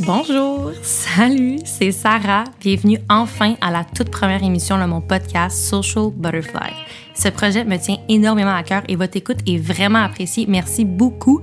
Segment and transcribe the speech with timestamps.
[0.00, 2.44] Bonjour, salut, c'est Sarah.
[2.60, 6.72] Bienvenue enfin à la toute première émission de mon podcast Social Butterfly.
[7.14, 10.46] Ce projet me tient énormément à cœur et votre écoute est vraiment appréciée.
[10.48, 11.42] Merci beaucoup.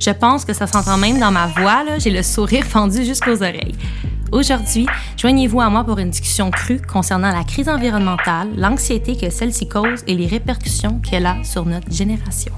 [0.00, 1.84] Je pense que ça s'entend même dans ma voix.
[1.98, 3.76] J'ai le sourire fendu jusqu'aux oreilles.
[4.32, 9.68] Aujourd'hui, joignez-vous à moi pour une discussion crue concernant la crise environnementale, l'anxiété que celle-ci
[9.68, 12.52] cause et les répercussions qu'elle a sur notre génération.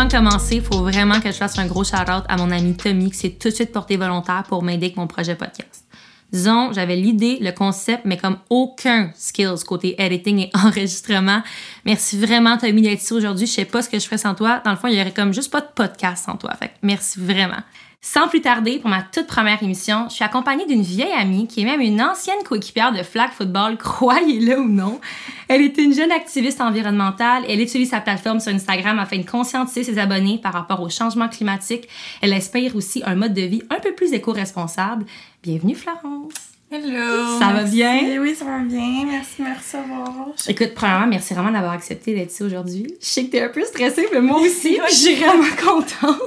[0.00, 2.74] Avant de commencer, il faut vraiment que je fasse un gros shout-out à mon ami
[2.74, 5.84] Tommy qui s'est tout de suite porté volontaire pour m'aider avec mon projet podcast.
[6.32, 11.42] Disons, j'avais l'idée, le concept, mais comme aucun skills côté editing et enregistrement.
[11.84, 13.46] Merci vraiment, Tommy, d'être ici aujourd'hui.
[13.46, 14.62] Je sais pas ce que je ferais sans toi.
[14.64, 16.54] Dans le fond, il y aurait comme juste pas de podcast sans toi.
[16.54, 17.60] Fait merci vraiment.
[18.02, 21.60] Sans plus tarder, pour ma toute première émission, je suis accompagnée d'une vieille amie qui
[21.60, 25.00] est même une ancienne coéquipière de flag football, croyez-le ou non.
[25.48, 27.44] Elle est une jeune activiste environnementale.
[27.46, 31.28] Elle utilise sa plateforme sur Instagram afin de conscientiser ses abonnés par rapport au changement
[31.28, 31.88] climatique.
[32.22, 35.04] Elle inspire aussi un mode de vie un peu plus éco-responsable.
[35.42, 36.49] Bienvenue, Florence.
[36.72, 37.40] Hello!
[37.40, 38.20] Ça va bien?
[38.20, 39.04] Oui, ça va bien.
[39.04, 40.32] Merci, merci à vous.
[40.46, 42.86] Écoute, premièrement, merci vraiment d'avoir accepté d'être ici aujourd'hui.
[43.00, 46.20] Je sais que t'es un peu stressée, mais moi aussi, je suis vraiment contente.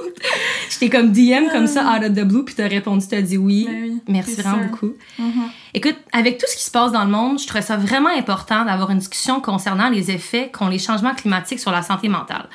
[0.68, 3.66] J'étais comme DM comme ça, out of the blue, puis t'as répondu, t'as dit oui.
[3.66, 4.68] Ben oui, merci vraiment sûr.
[4.68, 4.92] beaucoup.
[5.18, 5.48] Mhm.
[5.72, 8.66] Écoute, avec tout ce qui se passe dans le monde, je trouvais ça vraiment important
[8.66, 12.50] d'avoir une discussion concernant les effets qu'ont les changements climatiques sur la santé mentale.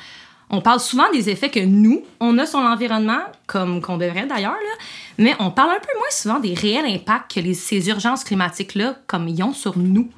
[0.50, 4.52] On parle souvent des effets que nous, on a sur l'environnement, comme qu'on devrait d'ailleurs,
[4.52, 4.84] là,
[5.18, 8.96] mais on parle un peu moins souvent des réels impacts que les, ces urgences climatiques-là,
[9.06, 10.10] comme ils ont sur nous.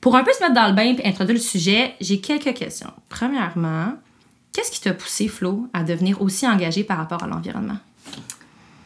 [0.00, 2.92] Pour un peu se mettre dans le bain et introduire le sujet, j'ai quelques questions.
[3.08, 3.94] Premièrement,
[4.52, 7.78] qu'est-ce qui t'a poussé, Flo, à devenir aussi engagé par rapport à l'environnement?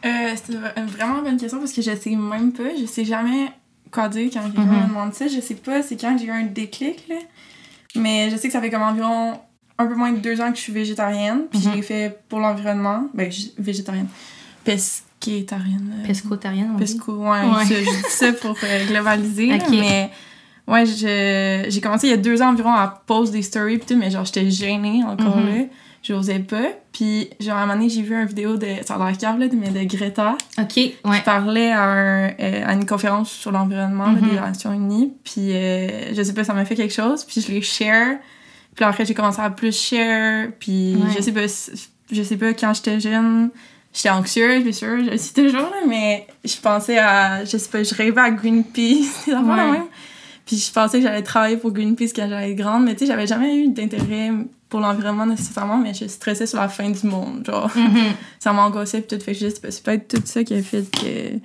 [0.05, 2.63] Euh, c'est une vraiment bonne question parce que je sais même pas.
[2.79, 3.51] Je sais jamais
[3.91, 4.81] quoi dire quand quelqu'un Mhm.
[4.83, 5.27] me demande ça.
[5.27, 7.15] Je sais pas c'est quand j'ai eu un déclic, là.
[7.95, 9.39] Mais je sais que ça fait comme environ
[9.79, 11.41] un peu moins de deux ans que je suis végétarienne.
[11.51, 11.65] Puis Mhm.
[11.71, 13.03] je l'ai fait pour l'environnement.
[13.13, 14.07] Ben, je- végétarienne.
[14.63, 15.93] Pesquétarienne.
[16.03, 16.93] euh, Pescotarienne, on dit?
[16.93, 17.29] Pesco, ouais.
[17.29, 17.65] Ouais.
[17.65, 19.47] ça, Je dis ça pour euh, globaliser.
[19.47, 19.69] là, Ok.
[19.71, 20.11] mais
[20.67, 23.85] ouais, je- j'ai commencé il y a deux ans environ à poster des stories pis
[23.87, 25.47] tout, mais genre j'étais gênée encore Mhm.
[25.47, 25.63] là.
[26.03, 26.69] J'osais pas.
[26.93, 28.67] Puis genre à un moment donné, j'ai vu une vidéo de.
[28.85, 30.37] Ça a l'air cave là, mais de Greta.
[30.59, 30.93] OK, ouais.
[31.17, 34.29] qui parlait à, un- euh, à une conférence sur l'environnement là, Mhm.
[34.29, 35.13] des Nations Unies.
[35.23, 37.25] Puis euh, je sais pas, ça m'a fait quelque chose.
[37.25, 38.17] Puis je l'ai share.
[38.77, 40.49] Puis après, j'ai commencé à plus share.
[40.59, 41.09] Puis Ouais.
[41.17, 41.41] je sais pas,
[42.11, 43.49] je sais pas, quand j'étais jeune,
[43.93, 47.69] j'étais anxieuse, bien sûr, je le suis toujours, là, mais je pensais à, je sais
[47.69, 49.55] pas, je rêvais à Greenpeace, des de Ouais.
[49.71, 49.83] même.
[50.45, 53.07] Puis je pensais que j'allais travailler pour Greenpeace quand j'allais être grande, mais tu sais,
[53.07, 54.31] j'avais jamais eu d'intérêt
[54.69, 57.95] pour l'environnement nécessairement, mais je stressais sur la fin du monde, genre Mhm.
[58.39, 60.61] ça m'angoissait puis tout fait que je sais pas, c'est peut-être tout ça qui a
[60.61, 61.39] fait que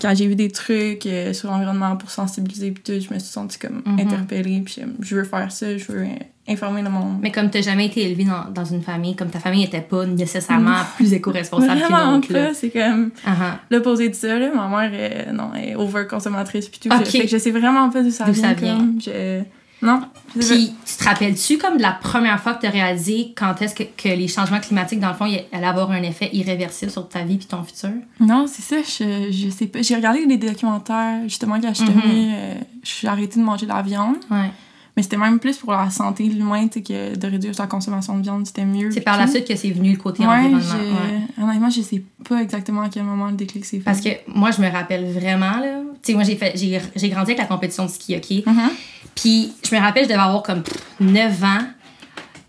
[0.00, 3.30] quand j'ai vu des trucs euh, sur l'environnement pour sensibiliser puis tout je me suis
[3.30, 4.00] sentie comme Mhm.
[4.00, 6.06] interpellée puis je veux faire ça je veux
[6.48, 9.40] informer le monde Mais comme tu jamais été élevé dans, dans une famille, comme ta
[9.40, 12.32] famille n'était pas nécessairement plus éco-responsable qu'une autre.
[12.32, 12.54] là.
[12.54, 13.58] c'est comme Ah, ah.
[13.70, 14.50] l'opposé de ça là.
[14.54, 17.04] ma mère euh, non elle est over-consommatrice puis tout Ok.
[17.06, 18.76] fait que je sais vraiment pas d'où ça vient, ça vient.
[18.76, 19.42] comme, je...
[19.82, 20.02] non
[20.38, 23.60] je Puis, tu te rappelles-tu comme de la première fois que tu as réalisé quand
[23.62, 27.08] est-ce que, que les changements climatiques, dans le fond, allaient avoir un effet irréversible sur
[27.08, 27.90] ta vie puis ton futur?
[28.20, 32.00] non c'est ça je, je sais pas j'ai regardé des documentaires justement quand j'étais Mhm.
[32.02, 34.50] venue euh, je suis arrêtée de manger de la viande Ouais.
[34.96, 38.22] Mais c'était même plus pour la santé de l'humain, que de réduire sa consommation de
[38.22, 38.90] viande, c'était mieux.
[38.90, 40.58] C'est par la suite que c'est venu le côté Ouais, environnement.
[40.60, 41.44] j'ai- ouais.
[41.44, 43.84] honnêtement, je sais pas exactement à quel moment le déclic s'est fait.
[43.84, 45.80] Parce que moi, je me rappelle vraiment, là.
[46.02, 48.46] Tu sais, moi, j'ai fait j'ai j'ai grandi avec la compétition de ski, OK?
[48.46, 48.70] Mhm.
[49.14, 51.66] Puis je me rappelle, je devais avoir comme pff, 9 ans.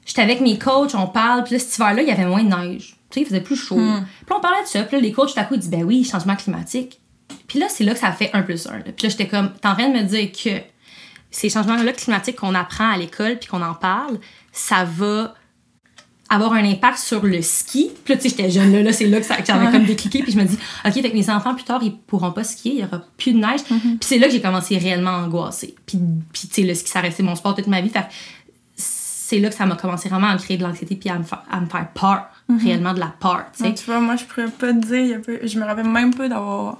[0.06, 1.44] J'étais avec mes coachs, on parle.
[1.44, 2.96] Puis là, cet hiver-là, il y avait moins de neige.
[3.09, 3.78] Tu sais, il faisait plus chaud.
[3.78, 4.06] Hmm.
[4.25, 4.84] Puis on parlait de ça.
[4.84, 7.00] Puis là, les coachs, tout à coup, ils disent, ben oui, changement climatique.
[7.47, 8.78] Puis là, c'est là que ça fait un plus un.
[8.78, 8.84] là.
[8.96, 10.50] Puis là, j'étais comme, t'es en train de me dire que
[11.31, 14.19] ces changements-là climatiques qu'on apprend à l'école puis qu'on en parle,
[14.51, 15.35] ça va
[16.29, 17.91] avoir un impact sur le ski.
[18.03, 19.85] Puis là, tu sais, j'étais jeune, là, là c'est là que, ça- que j'avais comme
[19.85, 20.23] décliqué.
[20.23, 22.73] Puis je me dis, OK, fait que mes enfants, plus tard, ils pourront pas skier,
[22.73, 23.61] il y aura plus de neige.
[23.69, 23.97] Mhm.
[23.97, 25.75] Puis c'est là que j'ai commencé réellement à angoisser.
[25.85, 25.99] Puis,
[26.34, 27.90] puis tu sais, le ski, ça restait mon sport toute ma vie.
[27.90, 28.05] Fait
[28.75, 31.23] c'est là que ça m'a commencé vraiment à me créer de l'anxiété puis à me,
[31.23, 32.28] faire, à me faire peur,
[32.63, 33.63] réellement de la peur, tu sais.
[33.66, 36.78] Donc, tu vois, moi, je pourrais pas te dire, je me rappelle même pas d'avoir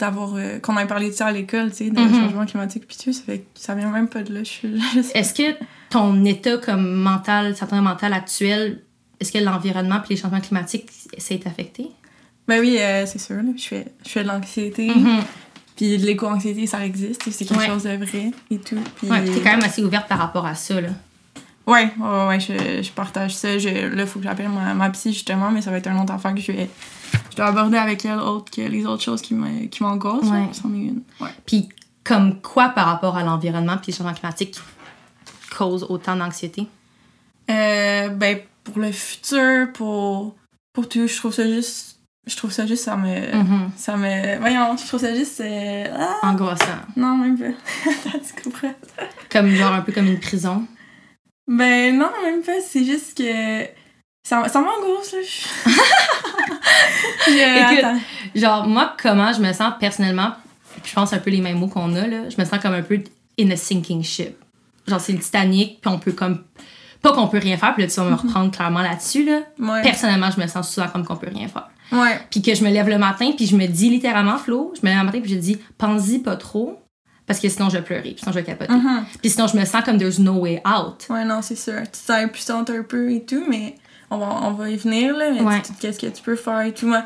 [0.00, 2.12] d'avoir euh, qu'on ait parlé de ça à l'école, tu sais, de Mhm.
[2.14, 4.40] changement climatique puis tout, ça fait que ça vient même pas de là.
[5.14, 5.56] Est-ce que
[5.90, 8.82] ton état comme mental, certain mental actuel,
[9.20, 10.88] est-ce que l'environnement puis les changements climatiques,
[11.18, 11.88] c'est affecté?
[12.48, 14.88] Ben oui, euh, c'est sûr, là, je fais je fais de l'anxiété.
[14.88, 15.20] Mhm.
[15.76, 17.66] Puis de l'éco-anxiété, ça existe, c'est quelque Ouais.
[17.66, 18.76] chose de vrai et tout.
[18.96, 20.88] Puis Ouais, puis t'es quand même assez ouverte par rapport à ça, là.
[21.66, 23.58] Ouais, ouais, ouais, je, je partage ça.
[23.58, 25.98] Je, là, il faut que j'appelle ma, ma psy, justement, mais ça va être une
[26.00, 26.68] autre affaire que je vais
[27.30, 30.24] je dois aborder avec elle autre que les autres choses qui me- qui m'angoissent.
[30.30, 30.30] là.
[30.40, 30.48] Ouais.
[30.52, 31.02] C'en est une.
[31.20, 31.30] Ouais.
[31.46, 31.68] Puis
[32.04, 34.56] comme quoi par rapport à l'environnement puis le changement climatique
[35.56, 36.66] cause autant d'anxiété?
[37.50, 40.36] Euh, ben, pour le futur, pour,
[40.72, 41.98] pour tout, je trouve ça juste.
[42.26, 43.34] Je trouve ça juste, ça me.
[43.36, 43.70] Mhm.
[43.76, 44.38] Ça me.
[44.38, 45.40] Voyons, je trouve ça juste.
[45.40, 45.84] euh,
[46.22, 46.64] ah, Angoissant.
[46.96, 47.46] non, même pas.
[48.12, 48.74] tu comprends?
[49.32, 50.64] Comme genre un peu comme une prison.
[51.50, 52.60] Ben, non, même pas.
[52.66, 53.64] C'est juste que.
[54.26, 55.18] Ça, ça m'angoisse, là.
[57.26, 58.00] Je- Écoute.
[58.34, 60.32] Genre moi comment je me sens personnellement,
[60.84, 62.82] je pense un peu les mêmes mots qu'on a là, je me sens comme un
[62.82, 63.00] peu
[63.38, 64.36] in a sinking ship.
[64.86, 66.44] Genre c'est le Titanic puis on peut comme
[67.02, 69.40] pas qu'on peut rien faire puis là tu vas me reprendre clairement là-dessus là.
[69.58, 69.82] Ouais.
[69.82, 71.68] Personnellement, je me sens souvent comme qu'on peut rien faire.
[71.92, 72.20] Ouais.
[72.30, 74.90] Puis que je me lève le matin, puis je me dis littéralement, Flo, je me
[74.92, 76.78] lève le matin, puis je dis, pense-y pas trop,
[77.30, 78.72] parce que sinon je vais pleurer, puis sinon je vais capoter.
[78.72, 79.04] Mhm.
[79.20, 81.06] Puis sinon je me sens comme there's no way out.
[81.08, 81.80] Ouais, non, c'est sûr.
[81.82, 83.76] Tu t'es impuissante un peu et tout, mais
[84.10, 85.30] on va, on va y venir, là.
[85.32, 85.62] Mais Ouais.
[85.62, 86.88] tu- qu'est-ce que tu peux faire et tout.
[86.88, 87.04] Moi,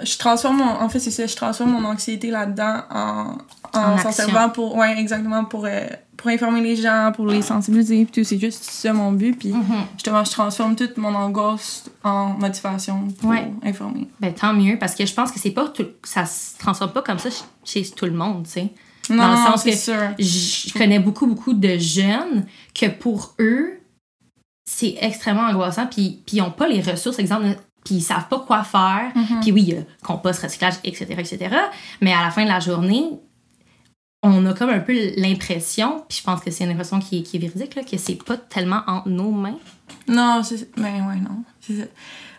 [0.00, 0.64] je transforme mon...
[0.80, 3.36] En fait, c'est ça, je transforme mon anxiété là-dedans en...
[3.74, 4.74] En s'en servant pour...
[4.76, 5.86] Ouais, exactement, pour, euh,
[6.16, 8.24] pour informer les gens, pour les sensibiliser et tout.
[8.24, 9.38] C'est juste ça, mon but.
[9.38, 9.62] Puis, Mhm.
[9.94, 13.50] justement, je transforme toute mon angoisse en motivation pour Ouais.
[13.62, 14.08] informer.
[14.20, 17.02] Ben tant mieux, parce que je pense que c'est pas tout, ça se transforme pas
[17.02, 18.72] comme ça chez, chez tout le monde, tu sais.
[19.10, 20.14] Non, Dans le sens que- sûr.
[20.18, 23.80] Je connais beaucoup, beaucoup de jeunes que pour eux,
[24.64, 27.46] c'est extrêmement angoissant, puis, puis ils ont pas les ressources, exemple,
[27.84, 29.10] puis ils savent pas quoi faire.
[29.14, 29.40] Mhm.
[29.40, 31.56] Puis oui, il y a compost, recyclage, etc., etc.
[32.00, 33.04] Mais à la fin de la journée,
[34.22, 37.22] on a comme un peu l'impression, puis je pense que c'est une impression qui, est-
[37.22, 39.58] qui est véridique, là, que c'est pas tellement entre nos mains.
[40.06, 40.72] Non, c'est...
[40.76, 41.42] Ben ouais, non.
[41.60, 41.84] C'est ça.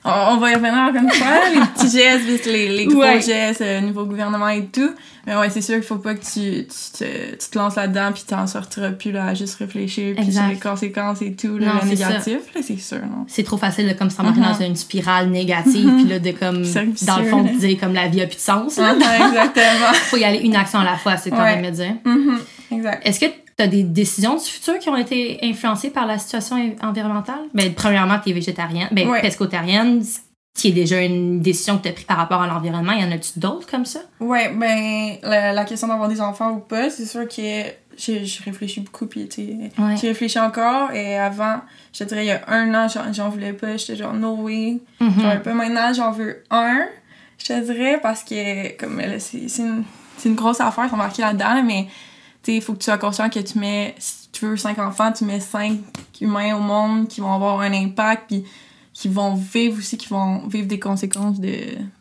[0.06, 3.22] On, on va y revenir encore une fois, les petits gestes, les, les gros Ouais.
[3.22, 4.92] gestes euh, niveau gouvernement et tout.
[5.26, 8.12] Mais ouais, c'est sûr qu'il faut pas que tu, tu, te, tu te lances là-dedans
[8.14, 11.68] puis t'en sortiras plus là, à juste réfléchir puis sur les conséquences et tout, là,
[11.68, 13.24] Non, le négatif, là, c'est sûr, non?
[13.28, 14.46] C'est trop facile de comme s'embarquer Mhm.
[14.60, 18.10] dans une spirale négative, puis là, de comme, dans le fond, de dire comme la
[18.10, 18.78] vie a plus de sens.
[18.78, 18.94] là.
[18.96, 19.94] Exactement.
[19.94, 21.56] Faut y aller une action à la fois, c'est quand Ouais.
[21.56, 21.94] même me dire.
[22.04, 22.40] Mhm,
[22.72, 23.08] Exact.
[23.08, 23.26] Est-ce que
[23.58, 27.42] tu as des décisions du futur qui ont été influencées par la situation en- environnementale?
[27.54, 29.22] Ben, premièrement, tu es végétarienne, ben, Ouais.
[29.22, 30.04] pescotarienne,
[30.56, 32.94] qui est déjà une décision que tu as prise par rapport à l'environnement.
[32.94, 34.00] Y en a-tu d'autres comme ça?
[34.20, 37.42] Ouais, ben, la, la question d'avoir des enfants ou pas, c'est sûr que
[37.98, 39.28] j'ai réfléchi beaucoup, puis
[39.78, 39.96] Ouais.
[40.00, 41.58] j'ai réfléchi encore, et avant,
[41.94, 44.80] je te dirais, il y a un an, j'en voulais pas, j'étais genre, no way,
[45.00, 45.14] Mhm.
[45.22, 45.54] j'en veux pas.
[45.54, 46.86] Maintenant, j'en veux un,
[47.40, 49.84] je te dirais, parce que, comme, c'est une,
[50.18, 51.88] c'est une grosse affaire, sont marqués là-dedans, là, mais,
[52.48, 55.24] il faut que tu sois conscient que tu mets, si tu veux cinq enfants, tu
[55.25, 55.80] mets cinq
[56.19, 58.45] humains au monde qui vont avoir un impact, puis
[58.94, 61.56] qui vont vivre aussi, qui vont vivre des conséquences de,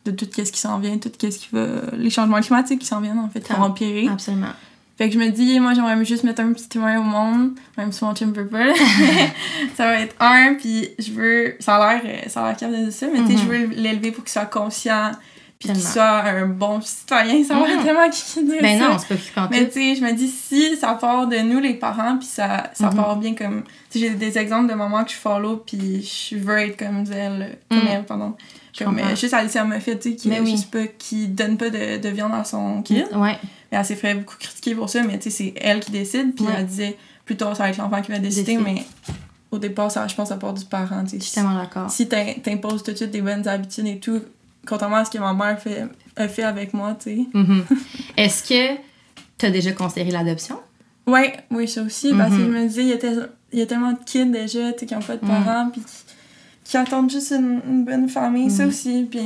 [0.04, 1.66] de tout ce qui s'en vient, tout ce qui va...
[1.96, 4.08] les changements climatiques qui s'en viennent, en fait, qui vont empirer.
[4.08, 4.52] Absolument.
[4.98, 7.90] Fait que je me dis, moi, j'aimerais juste mettre un petit humain au monde, même
[7.92, 8.74] si mon chum veut pas.
[9.74, 11.56] ça va être un, puis je veux...
[11.60, 14.12] Ça a l'air ça a l'air capable de ça, mais tu sais, je veux l'élever
[14.12, 15.12] pour qu'il soit conscient,
[15.62, 17.44] puis qu'il soit un bon citoyen.
[17.44, 17.84] Ça va Mhm.
[17.84, 18.88] tellement qui dire Ben ça.
[18.88, 21.60] non, c'est pas occupant Mais tu sais, je me dis, si ça part de nous,
[21.60, 22.96] les parents, puis ça, ça Mhm.
[22.96, 23.62] part bien comme...
[23.90, 27.58] Tu j'ai des exemples de mamans que je follow, puis je veux être comme elle,
[27.70, 27.88] comme Mhm.
[27.90, 28.34] elle, pardon.
[28.78, 30.56] Comme, euh, juste Alicia Moffett, tu sais, qui, Mais oui.
[30.72, 33.06] pas, qui donne pas de, de viande à son kid.
[33.14, 33.38] Ouais,
[33.70, 36.34] Et elle s'est fait beaucoup critiquer pour ça, mais tu sais, c'est elle qui décide.
[36.34, 36.52] Puis Ouais.
[36.56, 38.82] elle disait, plus tard, ça va être l'enfant qui va décider, mais
[39.50, 41.04] au départ, ça, je pense, ça part du parent.
[41.04, 41.90] je suis tellement d'accord.
[41.90, 44.22] Si t'im- t'imposes tout de suite des bonnes habitudes et tout,
[44.66, 45.84] contrairement à ce que ma mère fait,
[46.16, 47.26] a fait avec moi, tu sais.
[47.34, 47.64] Mhm.
[48.16, 48.80] Est-ce que
[49.38, 50.58] tu as déjà considéré l'adoption?
[51.06, 52.46] Ouais, oui, ça aussi, parce que Mhm.
[52.52, 54.80] je me disais, il y, a tel- il y a tellement de kids déjà, tu
[54.80, 55.30] sais, qui n'ont pas de Mhm.
[55.44, 55.92] parents, puis qui,
[56.64, 59.06] qui attendent juste une, une bonne famille, ça aussi.
[59.10, 59.20] Puis,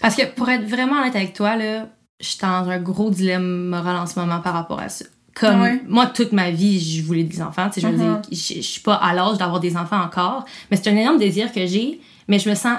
[0.00, 1.88] Parce que pour être vraiment honnête avec toi, là,
[2.20, 5.04] je suis dans un gros dilemme moral en ce moment par rapport à ça.
[5.34, 5.82] Comme Ouais.
[5.88, 7.68] moi, toute ma vie, je voulais des enfants.
[7.70, 10.44] Tu sais, je veux dire, je je suis pas à l'âge d'avoir des enfants encore,
[10.70, 12.78] mais c'est un énorme désir que j'ai, mais je me sens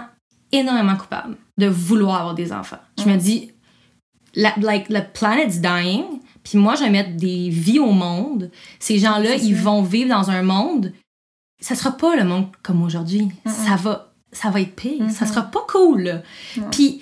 [0.52, 2.80] énormément coupable de vouloir avoir des enfants.
[3.00, 3.52] Je me dis,
[4.36, 6.04] la, like, the planet's dying,
[6.44, 8.50] puis moi, je vais mettre des vies au monde.
[8.80, 9.62] Ces gens-là, ils ça.
[9.64, 10.94] vont vivre dans un monde.
[11.60, 13.28] Ça sera pas le monde comme aujourd'hui.
[13.46, 15.10] Ça va, ça va être pire.
[15.12, 15.32] Ça Mhm.
[15.32, 16.24] sera pas cool.
[16.72, 17.02] Puis,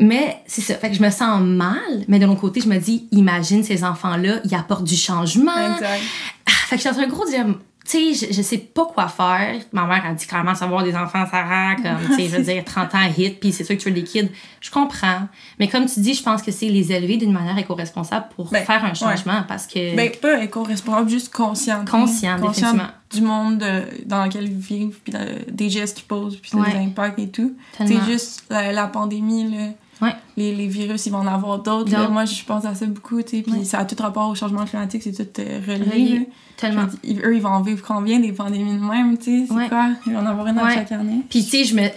[0.00, 0.74] mais c'est ça.
[0.74, 3.84] Fait que je me sens mal, mais de l'autre côté, je me dis, imagine ces
[3.84, 5.74] enfants-là, ils apportent du changement.
[5.76, 6.02] exact.
[6.46, 7.56] Ah, fait que je suis un gros dilemme.
[7.86, 9.56] Tu sais, je, je sais pas quoi faire.
[9.72, 12.64] Ma mère a dit clairement savoir des enfants, Sarah, comme, tu sais, je veux dire,
[12.64, 14.30] 30 ans hit, puis c'est sûr que tu veux des kids.
[14.62, 15.28] Je comprends.
[15.58, 18.64] Mais comme tu dis, je pense que c'est les élever d'une manière éco-responsable pour Ben,
[18.64, 19.94] faire un changement parce que.
[19.94, 21.84] Ben, pas éco-responsable, juste conscient.
[21.84, 22.88] Conscient, définitivement.
[23.12, 26.70] du monde euh, dans lequel ils vivent, puis de- des gestes qu'ils posent, puis Ouais.
[26.72, 27.54] des impacts et tout.
[27.76, 29.66] C'est juste la, la pandémie, là.
[30.04, 30.14] Ouais.
[30.36, 31.90] Les, les virus, ils vont en avoir d'autres.
[31.92, 32.08] là.
[32.08, 33.42] Moi, je pense à ça beaucoup, tu sais.
[33.42, 33.64] Puis Ouais.
[33.64, 36.28] ça a tout rapport au changement climatique, c'est tout euh, relié.
[36.56, 36.84] Tellement.
[37.02, 39.44] Dis, eux, ils vont en vivre combien des pandémies de même, tu sais?
[39.48, 39.68] C'est Ouais.
[39.68, 39.88] quoi?
[40.06, 41.22] Ils vont en avoir une à chaque année.
[41.28, 41.88] Puis, tu sais, je me,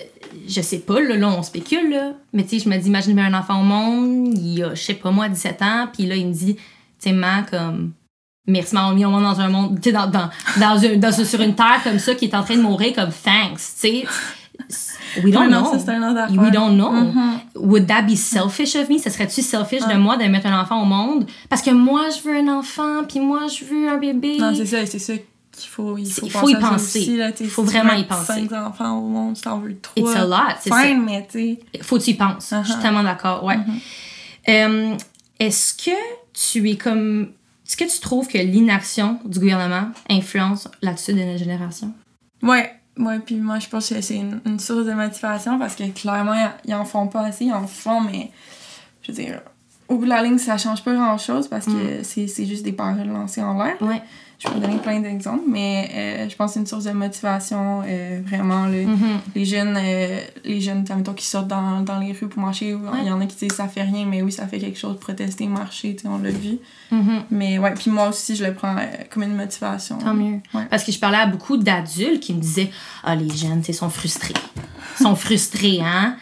[0.48, 2.14] je sais pas, là, là on spécule, là.
[2.34, 4.94] Mais tu sais, je me dis, imagine un enfant au monde, il a, je sais
[4.96, 6.62] pas moi, 17 ans, puis là, il me dit, tu
[7.00, 7.92] sais, man, comme,
[8.48, 11.12] merci, m'a mis au monde dans un monde, tu sais, dans, dans, dans, un- dans-
[11.26, 14.06] sur une terre comme ça qui est en train de mourir, comme, thanks, tu sais.
[15.24, 15.80] We don't Ouais, non, know.
[15.80, 16.92] ça, We don't know.
[16.92, 17.40] Mhm.
[17.56, 18.98] Would that be selfish of me?
[19.00, 21.26] Ça serait-tu selfish de moi de mettre un enfant au monde?
[21.50, 24.38] Parce que moi, je veux un enfant, puis moi, je veux un bébé.
[24.40, 25.14] Non, c'est ça, c'est ça
[25.52, 27.02] qu'il faut, il faut, il faut y penser.
[27.40, 28.34] Il faut si vraiment y penser.
[28.48, 29.96] cinq enfants au monde, tu t'en veux trois.
[30.12, 30.82] It's a lot, c'est ça.
[30.84, 31.40] Fine, mais tu
[31.74, 31.82] sais.
[31.82, 32.54] Faut que tu y penses.
[32.62, 32.82] Je suis Uh-huh.
[32.82, 33.58] tellement d'accord, ouais.
[34.50, 34.94] Euh,
[35.40, 35.92] Est-ce que
[36.34, 37.30] tu es comme...
[37.68, 41.92] Est-ce que tu trouves que l'inaction du gouvernement influence l'attitude de notre génération?
[42.42, 45.84] Ouais, ouais, puis moi, je pense que c'est une, une source de motivation parce que
[45.92, 48.32] clairement, ils en font pas assez, ils en font, mais
[49.02, 49.42] je veux dire,
[49.88, 52.64] au bout de la ligne, ça change pas grand chose parce que c'est c'est juste
[52.64, 53.76] des paroles lancées en l'air.
[53.82, 54.02] Ouais.
[54.40, 57.82] Je peux donner plein d'exemples, mais euh, je pense que c'est une source de motivation,
[57.88, 58.68] euh, vraiment.
[58.68, 59.20] Là, Mhm.
[59.36, 63.08] Les jeunes, euh, les jeunes mettons, qui sortent dans, dans les rues pour marcher, il
[63.08, 65.48] y en a qui disent ça fait rien, mais oui, ça fait quelque chose, protester,
[65.48, 66.60] marcher, on l'a vu.
[66.92, 67.24] Mhm.
[67.32, 69.98] Mais ouais, puis moi aussi, je le prends euh, comme une motivation.
[69.98, 70.40] Tant mieux.
[70.54, 70.66] Ouais.
[70.70, 72.70] Parce que je parlais à beaucoup d'adultes qui me disaient
[73.04, 74.36] Ah, les jeunes, tu sais, sont frustrés.
[75.00, 76.16] Ils sont frustrés, hein?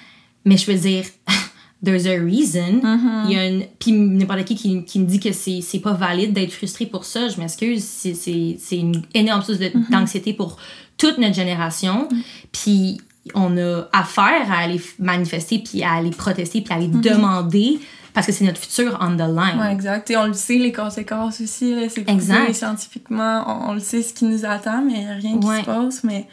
[0.45, 1.03] Mais je veux dire,
[1.85, 2.81] there's a reason.
[2.83, 3.23] Mm-hmm.
[3.27, 3.63] Il y a une...
[3.79, 7.05] Puis n'importe qui, qui qui me dit que c'est c'est pas valide d'être frustré pour
[7.05, 7.83] ça, je m'excuse.
[7.83, 9.89] C'est- C'est c'est une énorme source de- Mm-hmm.
[9.91, 10.57] d'anxiété pour
[10.97, 12.07] toute notre génération.
[12.11, 12.15] Mm.
[12.51, 13.01] Puis
[13.33, 17.01] on a affaire à aller manifester, puis à aller protester, puis à aller Mm-hmm.
[17.15, 17.79] demander,
[18.13, 19.59] parce que c'est notre futur on the line.
[19.59, 20.09] Ouais, exact.
[20.11, 21.73] Et on le sait, les conséquences aussi.
[21.75, 22.53] là, C'est Exact.
[22.53, 23.43] scientifiquement.
[23.47, 25.59] On, on le sait ce qui nous attend, mais il n'y a rien qui Ouais.
[25.61, 26.03] se passe.
[26.03, 26.27] Mais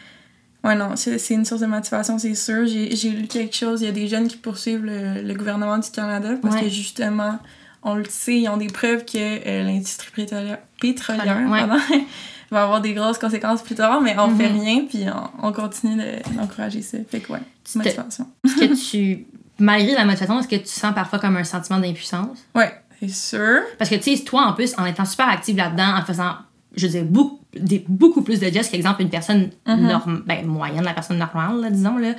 [0.64, 2.66] ouais, non, c'est une source de motivation, c'est sûr.
[2.66, 3.82] J'ai lu quelque chose.
[3.82, 6.62] Il y a des jeunes qui poursuivent le, le gouvernement du Canada parce Ouais.
[6.64, 7.38] que justement,
[7.82, 11.58] on le sait, ils ont des preuves que euh, l'industrie pétrolière, pétrolière Ouais.
[11.66, 11.78] pardon,
[12.50, 14.36] va avoir des grosses conséquences plus tard, mais on Mhm.
[14.36, 15.04] fait rien, puis
[15.40, 16.98] on, on continue de- d'encourager ça.
[17.10, 17.40] Fait que ouais,
[17.74, 18.26] motivation.
[18.44, 19.26] Est-ce que tu,
[19.58, 22.38] malgré la motivation, est-ce que tu sens parfois comme un sentiment d'impuissance?
[22.54, 23.62] Ouais, c'est sûr.
[23.78, 26.34] Parce que, tu sais, toi, en plus, en étant super active là-dedans, en faisant,
[26.76, 29.86] je veux dire, beaucoup, des, beaucoup plus de gestes qu'exemple une personne Mhm.
[29.86, 32.14] norm- ben, moyenne, la personne normale, là, disons, là.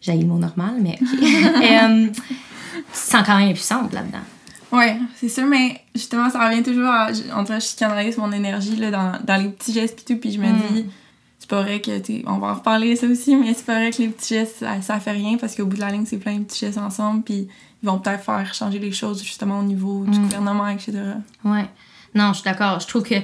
[0.00, 1.18] J'ai le mot normal, mais OK.
[1.62, 4.18] Euh, tu te sens quand même impuissante là-dedans.
[4.72, 7.08] Ouais, c'est sûr, mais justement, ça revient toujours à.
[7.34, 10.20] En tout cas, je canalise mon énergie là, dans, dans les petits gestes pis tout,
[10.20, 10.58] puis je me Mm.
[10.72, 10.86] dis,
[11.38, 11.92] c'est pas vrai que.
[12.26, 14.82] On va en reparler ça aussi, mais c'est pas vrai que les petits gestes, ça,
[14.82, 17.22] ça fait rien parce qu'au bout de la ligne, c'est plein de petits gestes ensemble,
[17.22, 17.46] puis
[17.82, 20.22] ils vont peut-être faire changer les choses justement au niveau du Mm.
[20.24, 20.92] gouvernement, etc.
[21.44, 21.66] Ouais.
[22.14, 22.80] Non, je suis d'accord.
[22.80, 23.14] Je trouve que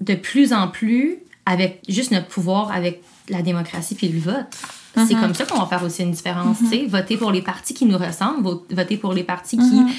[0.00, 4.46] de plus en plus, avec juste notre pouvoir, avec la démocratie puis le vote,
[4.94, 5.20] c'est Mhm.
[5.20, 6.58] comme ça qu'on va faire aussi une différence.
[6.58, 6.86] tu sais.
[6.86, 9.90] Voter pour les partis qui nous ressemblent, vo- voter pour les partis qui, Mhm.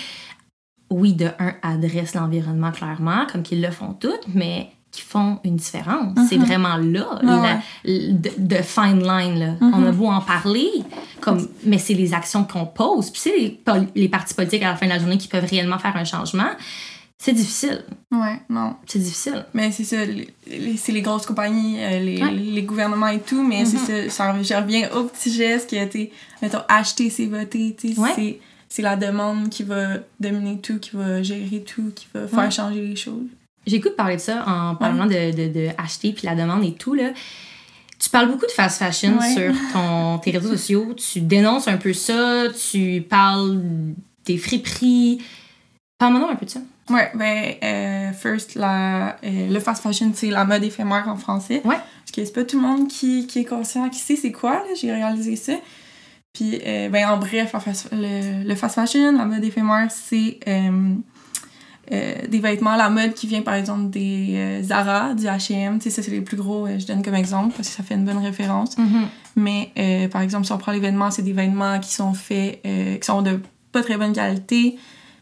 [0.89, 5.57] oui, de un, adressent l'environnement clairement, comme qu'ils le font toutes, mais qui font une
[5.57, 6.17] différence.
[6.29, 7.59] C'est vraiment là, la- ouais.
[8.13, 9.37] de, de fine line.
[9.37, 9.53] Là.
[9.61, 10.69] On a beau en parler,
[11.19, 13.11] comme, mais c'est les actions qu'on pose.
[13.11, 13.59] Puis c'est les,
[13.95, 16.49] les partis politiques à la fin de la journée qui peuvent réellement faire un changement.
[17.19, 17.83] C'est difficile.
[18.11, 18.75] Ouais, non.
[18.85, 19.45] C'est difficile.
[19.53, 19.97] Mais c'est ça,
[20.77, 22.31] c'est les grosses compagnies, euh, les, Ouais.
[22.31, 25.83] les gouvernements et tout, mais c'est ça, ça je reviens au petit geste qui a
[25.83, 28.11] été, mettons, acheter, c'est voter, tu sais, Ouais.
[28.15, 32.39] c'est, c'est la demande qui va dominer tout, qui va gérer tout, qui va faire
[32.39, 32.51] Ouais.
[32.51, 33.25] changer les choses.
[33.65, 36.93] J'écoute parler de ça en parlant de, de, de acheter puis la demande et tout.
[36.93, 37.09] Là.
[37.99, 40.93] Tu parles beaucoup de fast fashion sur ton, tes réseaux sociaux.
[40.93, 42.43] Tu dénonces un peu ça.
[42.71, 43.59] Tu parles
[44.25, 45.17] des friperies.
[45.97, 46.61] Parle-moi un peu de ça.
[46.89, 51.61] Ouais, ben, euh, first, la, euh, le fast fashion, c'est la mode éphémère en français.
[51.65, 51.75] Ouais.
[51.75, 54.53] Parce que c'est pas tout le monde qui, qui est conscient, qui sait c'est quoi,
[54.53, 55.53] là, j'ai réalisé ça.
[56.33, 57.55] Puis, euh, ben, en bref,
[57.91, 60.93] le, le fast fashion, la mode éphémère, c'est euh,
[61.91, 65.85] euh, des vêtements, la mode qui vient par exemple des euh, Zara, du H&M, tu
[65.85, 68.03] sais, ça c'est les plus gros, je donne comme exemple parce que ça fait une
[68.03, 68.75] bonne référence.
[69.37, 72.61] Mais euh, par exemple, si on prend les vêtements, c'est des vêtements qui sont faits,
[72.63, 73.39] qui sont de
[73.71, 74.77] pas très bonne qualité,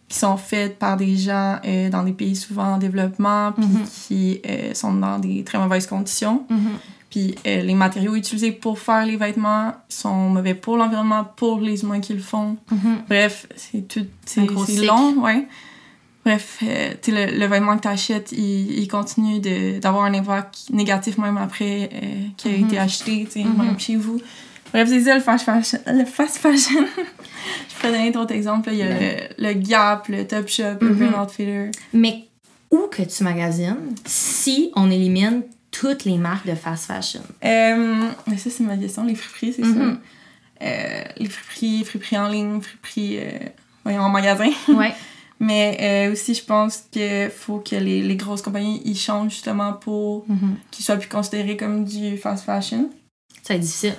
[0.08, 3.84] qui sont faits par des gens euh, dans des pays souvent en développement, puis Mhm.
[4.08, 6.44] qui euh, sont dans des très mauvaises conditions.
[6.50, 6.60] Mhm.
[7.10, 11.82] Puis euh, les matériaux utilisés pour faire les vêtements sont mauvais pour l'environnement, pour les
[11.84, 12.58] humains qui le font.
[12.72, 12.98] Mhm.
[13.10, 14.06] Bref, c'est tout.
[14.26, 14.46] C'est
[14.86, 15.48] long, ouais.
[16.24, 19.40] Bref, tu sais, le, le vêtement que tu achètes, il, il continue
[19.80, 21.90] d'avoir un impact négatif même après
[22.38, 24.20] qu'il a été acheté, tu sais, même chez vous.
[24.74, 25.80] Bref, c'est ça le fast fashion.
[25.88, 26.82] Le fast fashion.
[27.70, 28.70] Je pourrais donner d'autres exemples.
[28.72, 31.02] Il y a le, le Gap, le Topshop, le Mhm.
[31.04, 31.72] Urban Outfitter.
[31.94, 32.26] Mais
[32.72, 37.22] où que tu magasines si on élimine toutes les marques de fast fashion?
[37.44, 39.04] Euh, mais ça, c'est ma question.
[39.06, 39.76] Les friperies, c'est Mhm.
[39.76, 40.66] ça.
[40.66, 43.32] Euh, les friperies, friperies en ligne, friperies euh,
[43.84, 44.50] voyons, en magasin.
[44.70, 44.94] Ouais.
[45.38, 49.74] Mais euh, aussi, je pense qu'il faut que les, les grosses compagnies ils changent justement
[49.74, 50.56] pour Mhm.
[50.72, 52.90] qu'ils soient plus considérés comme du fast fashion.
[53.44, 53.96] Ça va être difficile.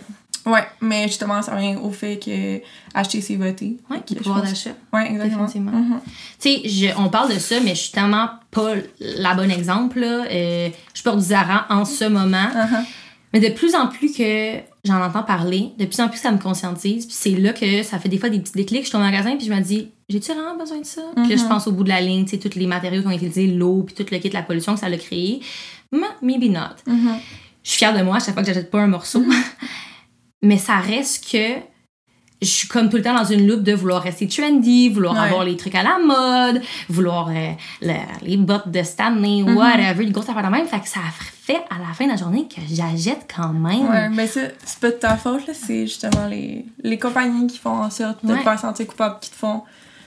[0.47, 2.61] Ouais, mais justement, ça revient au fait que
[2.95, 3.79] acheter, c'est voter.
[4.07, 4.71] Que le pouvoir d'achat.
[4.93, 5.45] Ouais, exactement.
[5.47, 5.73] Définitivement.
[5.73, 6.01] Mhm.
[6.41, 9.99] Tu sais, on parle de ça, mais je suis tellement pas la bonne exemple.
[10.01, 10.25] Là.
[10.31, 12.49] Euh, je porte du Zara en ce moment.
[12.55, 12.85] Mhm.
[13.33, 16.39] Mais de plus en plus que j'en entends parler, de plus en plus ça me
[16.39, 17.07] conscientise.
[17.07, 18.85] Puis c'est là que ça fait des fois des petits déclics.
[18.85, 21.03] Je suis au magasin puis je me dis, j'ai-tu vraiment besoin de ça?
[21.17, 21.49] Puis là, je Mhm.
[21.49, 23.83] pense au bout de la ligne, tu sais, tous les matériaux qui ont utilisés, l'eau,
[23.85, 25.41] puis tout le kit, la pollution que ça a créé.
[25.91, 26.77] Ma- Maybe not.
[26.87, 27.17] Mhm.
[27.65, 29.25] Je suis fière de moi à chaque fois que j'achète pas un morceau.
[30.47, 31.61] Mais ça reste que
[32.43, 35.21] je suis comme tout le temps dans une loupe de vouloir rester trendy, vouloir Ouais.
[35.21, 37.51] avoir les trucs à la mode, vouloir euh,
[37.81, 37.95] le-
[38.27, 39.57] les bottes de Stanley, Mhm.
[39.57, 40.67] whatever, les grosses affaires de même.
[40.67, 41.01] Fait que ça
[41.43, 43.89] fait à la fin de la journée que j'achète quand même.
[43.89, 45.55] Ouais, mais ça, c'est pas de ta faute, là.
[45.55, 48.39] C'est justement les, les compagnies qui font en sorte de Ouais.
[48.39, 49.63] te faire sentir coupable, qui te font.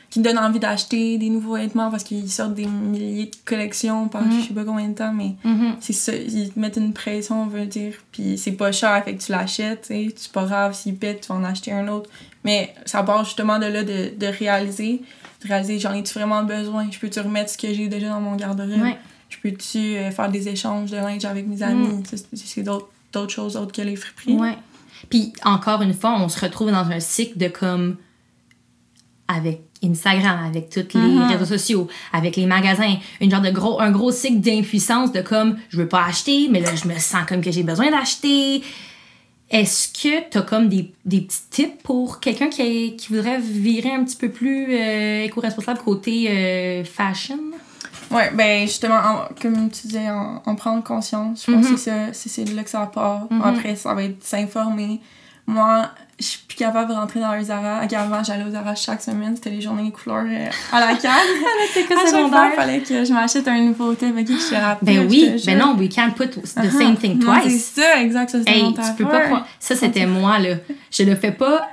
[0.09, 4.07] Qui te donnent envie d'acheter des nouveaux vêtements parce qu'ils sortent des milliers de collections
[4.07, 4.41] par Mhm.
[4.41, 5.75] je sais pas combien de temps, mais Mhm.
[5.79, 6.13] c'est ça.
[6.15, 7.93] Ils te mettent une pression, on veut dire.
[8.11, 10.13] Puis c'est pas cher, fait que tu l'achètes, tu sais.
[10.15, 12.09] C'est pas grave s'il pète, tu vas en acheter un autre.
[12.43, 15.01] Mais ça part justement de là de, de réaliser.
[15.43, 16.87] De réaliser, j'en ai-tu vraiment besoin?
[16.91, 18.81] Je peux-tu remettre ce que j'ai déjà dans mon garde-robe?
[18.81, 18.97] Ouais.
[19.29, 22.03] Je peux-tu euh, faire des échanges de linge avec mes amis?
[22.09, 24.33] Ça, c'est- d'autres d'autres choses autres que les friperies.
[24.37, 24.57] Ouais.
[25.09, 27.95] Puis encore une fois, on se retrouve dans un cycle de comme
[29.29, 31.27] avec Instagram, avec tous les Mhm.
[31.31, 35.57] réseaux sociaux, avec les magasins, une genre de gros un gros cycle d'impuissance de comme
[35.69, 38.61] je veux pas acheter, mais là je me sens comme que j'ai besoin d'acheter.
[39.51, 43.91] Est-ce que tu as comme des, des petits tips pour quelqu'un qui, qui voudrait virer
[43.91, 47.39] un petit peu plus euh, éco-responsable côté euh, fashion?
[48.11, 51.45] Ouais, ben justement, en- comme tu disais, en, en prendre conscience.
[51.47, 51.75] Je pense Mhm.
[51.75, 53.27] que c'est de là que ça part.
[53.31, 53.41] Mhm.
[53.43, 54.99] Après, ça va être s'informer.
[55.47, 57.77] Moi, je suis plus capable de rentrer dans les Zara.
[57.79, 59.35] Avant, j'allais aux Zara chaque semaine.
[59.35, 61.11] C'était les journées couleurs euh, à la canne.
[61.73, 64.55] C'est à chaque fois, il fallait que je m'achète un nouveau thème avec qui je
[64.55, 64.99] rappelle.
[64.99, 67.71] Ben oui, te ben non, we can't put the Ah, same thing non, twice.
[67.73, 68.29] C'est ça, exact.
[68.31, 69.45] Ça, c'est Hey, mon tu peux pas.
[69.59, 70.55] Ça, c'était moi, là.
[70.91, 71.67] Je le fais pas.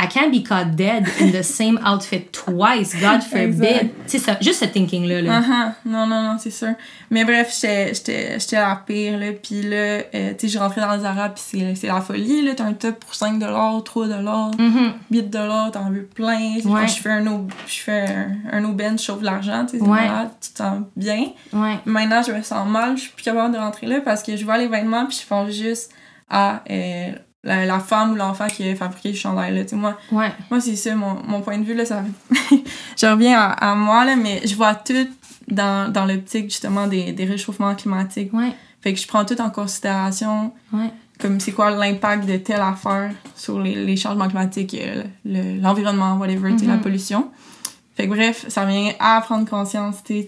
[0.00, 2.94] I can't be caught dead in the same outfit twice.
[3.00, 3.90] God forbid.
[4.06, 5.22] Sais, ça, juste ce thinking-là.
[5.22, 5.40] Là.
[5.40, 5.72] Uh-huh.
[5.84, 6.72] Non, non, non, c'est sûr.
[7.10, 9.32] Mais bref, j'étais- la pire, là.
[9.32, 12.42] Puis là, euh, tu sais, je rentrais dans le Zara, puis c'est c'est la folie,
[12.42, 12.52] là.
[12.56, 13.38] T'as un top pour 5
[13.84, 14.06] 3
[14.58, 14.92] Mhm.
[15.10, 15.30] 8
[15.72, 16.54] t'en veux plein.
[16.60, 16.80] C'est Ouais.
[16.80, 18.06] Quand je fais un no, je fais
[18.52, 20.08] un, bench, je chauffe l'argent, tu sais, c'est Ouais.
[20.40, 21.26] tu te sens bien.
[21.52, 21.78] Ouais.
[21.84, 24.44] Maintenant, je me sens mal, je suis plus capable de rentrer là parce que je
[24.44, 25.92] vois les vêtements, puis je pense juste
[26.30, 27.12] à euh,
[27.44, 29.62] la, la femme ou l'enfant qui a fabriqué le chandail, là.
[29.64, 30.30] Tu sais, moi, Ouais.
[30.50, 32.02] moi, c'est ça, mon, mon point de vue, là, ça...
[32.96, 35.08] je reviens à, à moi, là, mais je vois tout
[35.48, 38.32] dans, dans l'optique, justement, des, des réchauffements climatiques.
[38.32, 38.52] Ouais.
[38.80, 40.90] Fait que je prends tout en considération, Ouais.
[41.20, 46.16] comme c'est quoi l'impact de telle affaire sur les, les changements climatiques, euh, le- l'environnement,
[46.16, 46.80] whatever, tu sais, la Mhm.
[46.82, 47.30] pollution.
[47.96, 50.24] Fait que bref, ça vient à prendre conscience, tu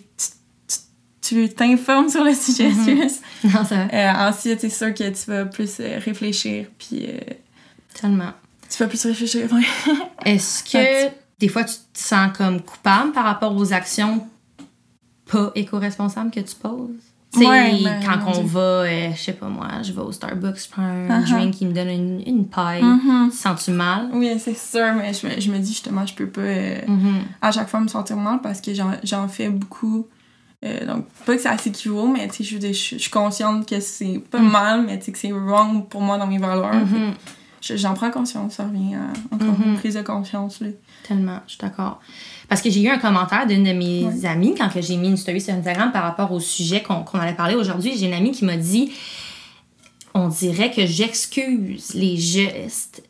[1.26, 3.08] tu- t'informes sur le sujet, Mhm.
[3.44, 3.88] Non, ça.
[3.92, 7.18] Euh, ensuite, c'est sûr que tu vas plus euh, réfléchir, puis euh,
[8.00, 8.32] Tellement.
[8.68, 9.94] tu vas plus réfléchir, ouais.
[10.24, 11.10] Est-ce que
[11.40, 14.26] des fois, tu te sens comme coupable par rapport aux actions
[15.30, 16.90] pas éco-responsables que tu poses?
[17.32, 20.12] Tu sais, Ouais, ben, quand on va, euh, je sais pas moi, je vais au
[20.12, 21.30] Starbucks, je prends un Uh-huh.
[21.30, 22.82] drink qui me donne une, une paille.
[22.82, 23.32] Mhm.
[23.32, 24.08] Sens-tu mal?
[24.12, 27.22] Oui, c'est sûr, mais je me, je me dis justement, je peux pas euh, Mhm.
[27.42, 30.06] à chaque fois me sentir mal parce que j'en j'en fais beaucoup.
[30.64, 34.38] Euh, donc, pas que ça s'équivaut, mais tu sais, je suis consciente que c'est pas
[34.38, 34.50] Mm.
[34.50, 36.72] mal, mais tu sais, que c'est wrong pour moi dans mes valeurs.
[36.74, 37.12] Mhm.
[37.60, 40.60] Je- J'en prends conscience, ça revient à encore une prise de conscience.
[40.60, 40.68] Là.
[41.06, 42.00] Tellement, je suis d'accord.
[42.48, 44.26] Parce que j'ai eu un commentaire d'une de mes Ouais.
[44.26, 47.32] amies quand j'ai mis une story sur Instagram par rapport au sujet qu'on qu'on allait
[47.34, 47.94] parler aujourd'hui.
[47.96, 48.92] J'ai une amie qui m'a dit
[50.14, 53.02] on dirait que j'excuse les gestes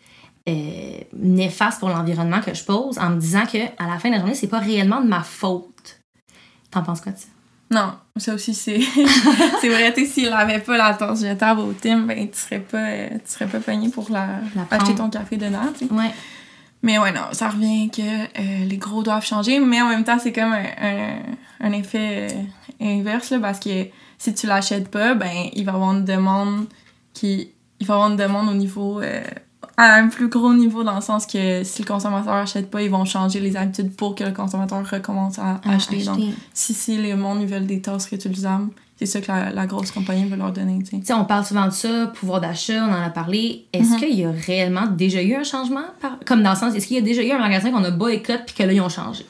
[0.48, 4.14] euh, néfastes pour l'environnement que je pose en me disant que à la fin de
[4.14, 6.00] la journée, c'est pas réellement de ma faute.
[6.70, 7.26] T'en penses quoi de ça?
[7.70, 8.80] Non, ça aussi, c'est
[9.60, 9.94] c'est vrai.
[10.06, 13.46] S'il avait pas la tasse jetable au team, ben, tu serais pas, euh, tu serais
[13.46, 15.92] pas pogné pour la, La acheter ton café dedans, tu sais.
[15.92, 16.10] Ouais.
[16.82, 20.18] Mais ouais, non, ça revient que euh, les gros doivent changer, mais en même temps,
[20.18, 21.18] c'est comme un, un,
[21.60, 22.42] un effet euh,
[22.80, 23.86] inverse, là, parce que
[24.18, 26.66] si tu l'achètes pas, ben, il va y avoir une demande
[27.14, 27.50] qui...
[27.80, 29.00] Il va y avoir une demande au niveau...
[29.76, 32.90] à un plus gros niveau, dans le sens que si le consommateur achète pas, ils
[32.90, 36.02] vont changer les habitudes pour que le consommateur recommence à acheter.
[36.04, 36.20] Donc,
[36.52, 39.90] si, si les monde, ils veulent des tasses réutilisables, c'est ça que la, la grosse
[39.90, 40.98] compagnie veut leur donner, tu sais.
[41.00, 43.66] Tu sais, on parle souvent de ça, pouvoir d'achat, on en a parlé.
[43.72, 43.98] Est-ce Mhm.
[43.98, 45.82] qu'il y a réellement déjà eu un changement?
[46.00, 47.90] par- Comme dans le sens, est-ce qu'il y a déjà eu un magasin qu'on a
[47.90, 49.26] boycott puis que là, ils ont changé?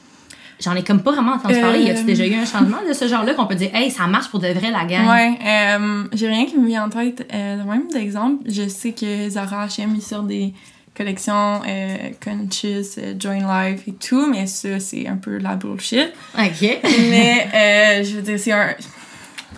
[0.60, 1.80] J'en ai comme pas vraiment entendu parler.
[1.82, 2.04] Y a-tu Euh.
[2.04, 4.48] déjà eu un changement de ce genre-là qu'on peut dire, hey, ça marche pour de
[4.48, 5.08] vrai la gang?
[5.08, 7.28] Ouais, euh, j'ai rien qui me vient en tête.
[7.34, 10.54] Euh, même d'exemple, je sais que Zara H&M, ils sortent des
[10.96, 16.12] collections euh, Conscious, euh, Join Life et tout, mais ça, c'est un peu la bullshit.
[16.38, 16.68] OK.
[17.10, 18.74] mais euh, je veux dire, c'est un,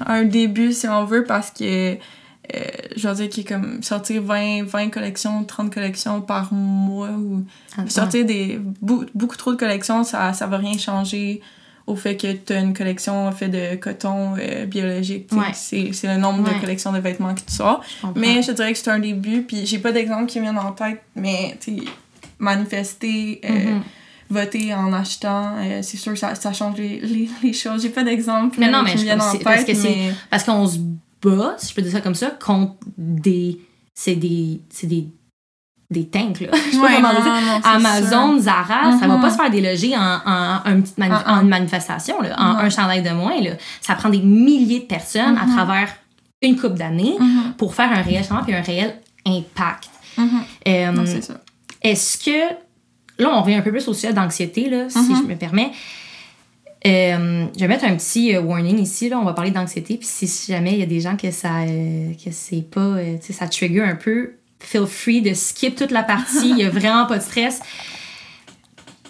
[0.07, 1.97] un début, si on veut, parce que
[2.55, 2.61] euh,
[2.97, 7.45] je veux dire qu'il est comme sortir 20, 20 collections, 30 collections par mois ou
[7.77, 8.61] Ah, sortir des
[9.15, 11.41] beaucoup trop de collections, ça ça va rien changer
[11.87, 15.29] au fait que tu as une collection faite de coton euh, biologique.
[15.33, 15.53] Ouais.
[15.55, 16.55] C'est c'est le nombre Ouais.
[16.57, 17.81] de collections de vêtements que tu sors.
[18.03, 18.09] je.
[18.21, 20.73] Mais je dirais que c'est un début, puis j'ai pas d'exemple qui me viennent en
[20.73, 21.77] tête, mais tu
[22.39, 23.83] manifester, euh, Mhm.
[24.31, 27.83] voter en achetant, euh, c'est sûr que ça, ça change les, les, les choses.
[27.83, 29.89] J'ai pas d'exemple Mais non, mais qui je- viennent en c'est tête, parce que c'est-
[29.89, 30.13] mais...
[30.31, 30.79] Parce qu'on se
[31.31, 33.61] bat, si je peux dire ça comme ça, contre des.
[33.95, 34.61] C'est des.
[34.71, 35.07] C'est des.
[35.89, 36.49] Des tanks, là.
[36.53, 37.33] Je sais pas Ouais, comment non, dire.
[37.33, 39.21] non, non, c'est Amazon, Zara, ça va Mhm.
[39.21, 41.35] pas se faire déloger en, en, un petit mani- Ah, ah.
[41.39, 43.41] en une manifestation, là, en un chandail de moins.
[43.41, 43.53] Là.
[43.81, 45.55] Ça prend des milliers de personnes à Mhm.
[45.55, 45.89] travers
[46.43, 49.89] une coupe d'années Mhm, pour faire un réel changement et un réel impact.
[50.67, 51.35] Euh, ça.
[51.83, 52.55] Est-ce que.
[53.23, 55.71] Là, on revient un peu plus au sujet d'anxiété, là, si je me permets.
[56.87, 60.07] Euh, je vais mettre un petit euh, warning ici, là, on va parler d'anxiété, puis
[60.07, 63.27] si, jamais il y a des gens que ça euh, que c'est pas, euh, tu
[63.27, 66.71] sais, ça trigger un peu, feel free de skip toute la partie, il y a
[66.71, 67.61] vraiment pas de stress.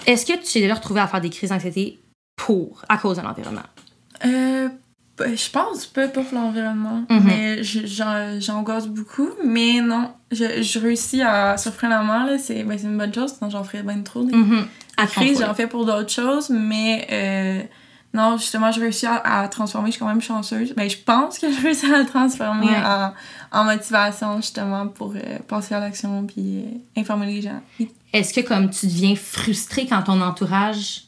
[0.06, 1.98] Est-ce que tu t'es déjà retrouvé à faire des crises d'anxiété
[2.36, 3.62] pour, à cause de l'environnement?
[4.24, 4.68] Euh,
[5.18, 7.22] ben, je pense pas pour l'environnement, Mhm.
[7.24, 8.38] mais je- j'en-
[8.86, 9.28] beaucoup.
[9.44, 13.50] Mais non, je, je réussis à, surprenamment, là, c'est ben, c'est une bonne chose, sinon
[13.50, 14.26] j'en ferais bien trop.
[15.04, 15.34] Contrôler.
[15.34, 17.62] j'en fais pour d'autres choses, mais euh,
[18.14, 20.72] non, justement, je réussis à, à transformer, je suis quand même chanceuse.
[20.74, 22.76] Ben, je pense que je réussis à le transformer Ouais.
[22.84, 23.12] en,
[23.60, 27.60] en motivation, justement, pour euh, passer à l'action puis euh, informer les gens.
[28.12, 31.02] Est-ce que comme tu deviens frustré quand ton entourage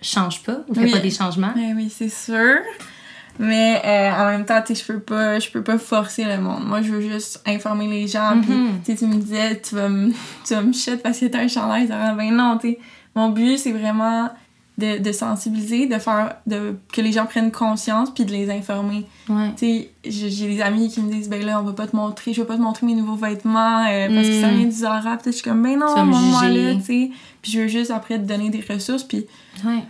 [0.00, 0.90] change pas ou fait Oui.
[0.92, 1.52] pas des changements?
[1.54, 2.58] Ben oui, c'est sûr.
[3.38, 6.66] Mais euh, en même temps, je peux pas, je peux pas forcer le monde.
[6.66, 8.36] Moi, je veux juste informer les gens.
[8.36, 8.80] Mhm.
[8.84, 10.10] Puis, tu me disais, tu vas me,
[10.46, 11.88] tu vas me shit parce que t'as un chandail.
[11.88, 12.76] Ça va, ben non, tu.
[13.14, 14.28] Mon but, c'est vraiment
[14.78, 19.04] de, de sensibiliser, de faire, de, que les gens prennent conscience puis de les informer.
[19.28, 19.50] Ouais.
[19.56, 19.66] Tu
[20.04, 22.40] sais, j'ai des amis qui me disent, ben là, on va pas te montrer, je
[22.40, 24.56] vais pas te montrer mes nouveaux vêtements euh, parce que ça Mm.
[24.56, 25.18] vient du Zara.
[25.26, 26.72] Je suis comme, ben non, juger.
[26.72, 27.10] là, tu sais.
[27.42, 29.26] Puis je veux juste après te donner des ressources puis
[29.66, 29.82] Ouais.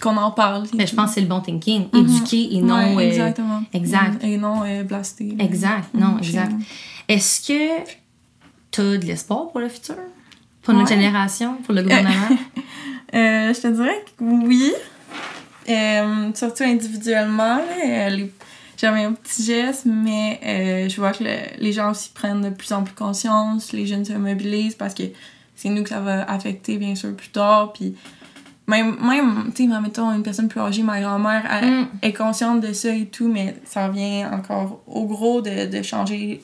[0.00, 0.66] qu'on en parle.
[0.74, 1.88] Mais je pense que c'est le bon thinking.
[1.92, 2.00] Mhm.
[2.00, 2.76] Éduquer et non.
[2.96, 3.62] Ouais, euh, exactement.
[3.74, 4.24] exact.
[4.24, 5.36] Et non euh, blaster.
[5.38, 5.92] exact.
[5.94, 6.52] Non, Mhm, exact.
[7.08, 7.90] Est-ce que
[8.70, 9.96] tu as de l'espoir pour le futur?
[10.66, 10.96] Pour notre Ouais.
[10.96, 11.54] génération?
[11.64, 12.28] Pour le gouvernement?
[13.14, 14.72] Euh, je te dirais que oui.
[15.70, 17.60] Euh, surtout individuellement.
[17.84, 18.32] euh, les-
[18.76, 22.50] J'avais un petit geste, mais euh, je vois que le- les gens aussi prennent de
[22.50, 23.72] plus en plus conscience.
[23.72, 25.04] Les jeunes se mobilisent parce que
[25.54, 27.72] c'est nous que ça va affecter, bien sûr, plus tard.
[27.72, 27.94] Puis
[28.66, 31.88] même, même tu sais, mettons, une personne plus âgée, ma grand-mère, elle Mm.
[32.02, 36.42] est consciente de ça et tout, mais ça revient encore au gros de, de changer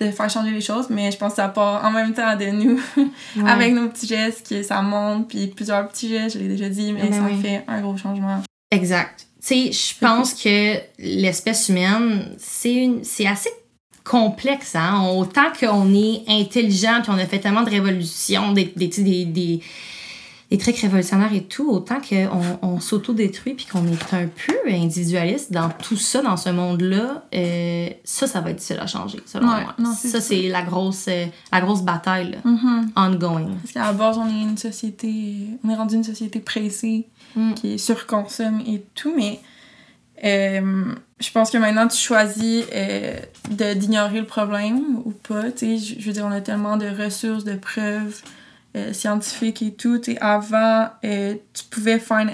[0.00, 2.46] de faire changer les choses, mais je pense que ça part en même temps de
[2.46, 3.48] nous, Ouais.
[3.50, 6.92] avec nos petits gestes, que ça monte, puis plusieurs petits gestes, je l'ai déjà dit,
[6.92, 7.40] mais Ben ça oui.
[7.40, 8.42] fait un gros changement.
[8.70, 9.26] Exact.
[9.40, 13.50] Tu sais, je pense que l'espèce humaine, c'est une- c'est assez
[14.02, 14.74] complexe.
[14.74, 15.06] Hein?
[15.16, 19.60] Autant qu'on est intelligent puis on a fait tellement de révolutions, des, des, des, des,
[20.56, 25.52] des trucs révolutionnaires et tout, autant qu'on on s'auto-détruit puis qu'on est un peu individualiste
[25.52, 29.48] dans tout ça, dans ce monde-là, euh, ça, ça va être difficile à changer, selon
[29.48, 29.74] Ouais, moi.
[29.78, 32.90] non, ça, c'est la grosse, euh, la grosse bataille là, Mhm.
[32.94, 33.48] ongoing.
[33.62, 37.54] Parce qu'à la base, on est une société, on est rendu une société pressée, Mm.
[37.54, 39.40] qui surconsomme et tout, mais
[40.24, 40.84] euh,
[41.18, 43.16] je pense que maintenant, tu choisis euh,
[43.50, 45.46] d'ignorer le problème ou pas.
[45.60, 48.22] Je veux dire, on a tellement de ressources, de preuves
[48.76, 49.98] euh, scientifiques et tout.
[49.98, 52.26] Tu sais, avant, euh, tu pouvais faire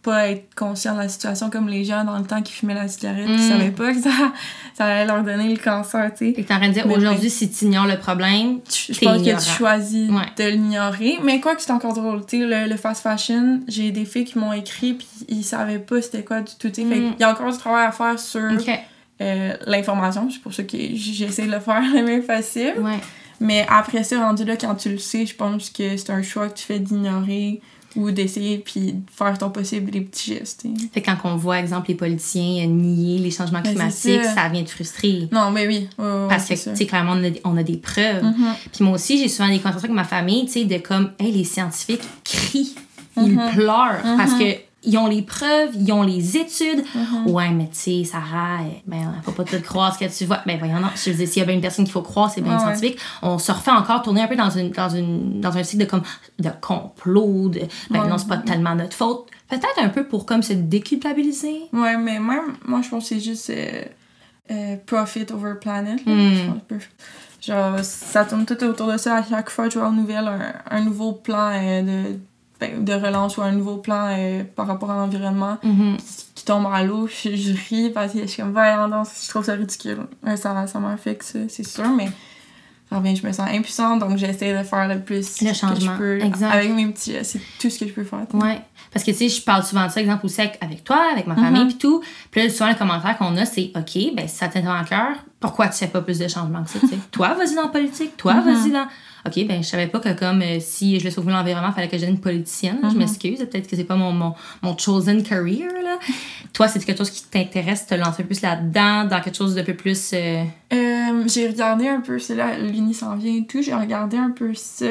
[0.00, 2.86] pas être conscient de la situation comme les gens dans le temps qui fumaient la
[2.86, 3.48] cigarette, qui Mm.
[3.48, 4.10] savaient pas que ça,
[4.78, 6.32] ça allait leur donner le cancer, tu sais.
[6.34, 9.20] Que t'es en train de dire, aujourd'hui, si tu ignores le problème, Tu- je pense
[9.20, 10.22] que tu choisis Ouais.
[10.36, 11.18] de l'ignorer.
[11.24, 14.24] Mais quoi que c'est encore drôle, tu sais, le, le fast fashion, j'ai des filles
[14.24, 16.70] qui m'ont écrit puis ils savaient pas c'était quoi du tout.
[16.70, 16.88] tu sais.
[16.88, 17.10] Fait Mm.
[17.12, 18.40] qu'il y a encore du travail à faire sur
[19.20, 20.28] euh, l'information.
[20.30, 22.78] C'est pour ça que j'essaie de le faire le mieux possible.
[22.80, 23.00] Ouais.
[23.40, 26.48] Mais après ça, rendu là, quand tu le sais, je pense que c'est un choix
[26.48, 27.60] que tu fais d'ignorer
[27.96, 30.60] ou d'essayer puis de faire ton possible des petits gestes.
[30.62, 30.88] tu sais.
[30.92, 34.34] Fait que quand on voit, exemple, les politiciens euh, nier les changements Ben, climatiques, ça.
[34.34, 34.48] ça.
[34.48, 35.28] vient te frustrer.
[35.32, 35.88] Non, mais oui.
[35.96, 38.22] Parce que, tu sais, clairement, on a, on a des preuves.
[38.22, 38.54] Mhm.
[38.72, 41.32] Puis moi aussi, j'ai souvent des conversations avec ma famille, tu sais, de comme, hey,
[41.32, 42.74] les scientifiques crient,
[43.16, 43.50] ils Mhm.
[43.54, 44.16] pleurent Mhm.
[44.16, 44.44] parce que
[44.84, 46.84] ils ont les preuves, ils ont les études.
[46.94, 47.30] Mhm.
[47.30, 50.40] Ouais, mais tu sais, Sarah, ben, faut pas tout croire ce que tu vois.
[50.46, 50.88] Ben, voyons, non.
[50.94, 52.60] Je veux s'il y a bien une personne qu'il faut croire, c'est bien ouais.
[52.60, 52.98] scientifique.
[53.22, 55.90] On se refait encore tourner un peu dans, une, dans, une, dans un cycle de,
[55.90, 56.02] comme,
[56.38, 57.60] de complot, de,
[57.90, 58.08] ben Ouais.
[58.08, 59.26] non, c'est pas tellement notre faute.
[59.48, 61.62] Peut-être un peu pour comme se déculpabiliser.
[61.72, 63.82] Ouais, mais même, moi, je pense que c'est juste euh,
[64.50, 66.04] euh, profit over planet.
[66.06, 66.12] là.
[66.14, 66.34] Mm.
[66.34, 66.84] Je pense que-
[67.40, 69.18] Genre, ça tourne tout autour de ça.
[69.18, 72.18] À chaque fois je vois nouvelle, un, un nouveau plan euh, de
[72.60, 75.96] de relance ou un nouveau plan euh, par rapport à l'environnement Mhm.
[76.34, 79.44] qui tombe à l'eau, je, je ris parce que je suis comme, donc, je trouve
[79.44, 79.98] ça ridicule.
[80.36, 82.08] Ça ça m'affecte, ça, c'est sûr, mais
[82.90, 86.20] revient, je me sens impuissante, donc j'essaie de faire le plus Le que je peux.
[86.22, 86.54] exact.
[86.54, 88.26] Avec mes petits, euh, c'est tout ce que je peux faire.
[88.32, 88.60] Ouais.
[88.92, 91.26] Parce que, tu sais, je parle souvent de ça, exemple, aussi avec, avec toi, avec
[91.26, 91.68] ma famille, Mhm.
[91.68, 92.02] puis tout.
[92.30, 95.16] Puis là, souvent, le commentaire qu'on a, c'est OK, ben, si ça t'intéresse en cœur,
[95.40, 96.98] pourquoi tu fais pas plus de changements que ça, tu sais?
[97.12, 98.16] toi, vas-y dans la politique.
[98.16, 98.44] Toi, Mhm.
[98.44, 98.86] vas-y dans.
[99.26, 101.88] OK, ben, je savais pas que, comme, euh, si je le sauve l'environnement, il fallait
[101.88, 102.78] que je devienne une politicienne.
[102.82, 102.98] Je Mhm.
[102.98, 103.38] m'excuse.
[103.38, 105.98] Peut-être que c'est pas mon, mon, mon chosen career, là.
[106.52, 109.54] toi, c'est quelque chose qui t'intéresse, te lancer un peu plus là-dedans, dans quelque chose
[109.54, 110.10] de peu plus.
[110.14, 114.16] euh, Euh, j'ai regardé un peu, c'est là, l'Uni s'en vient et tout, j'ai regardé
[114.16, 114.86] un peu ça,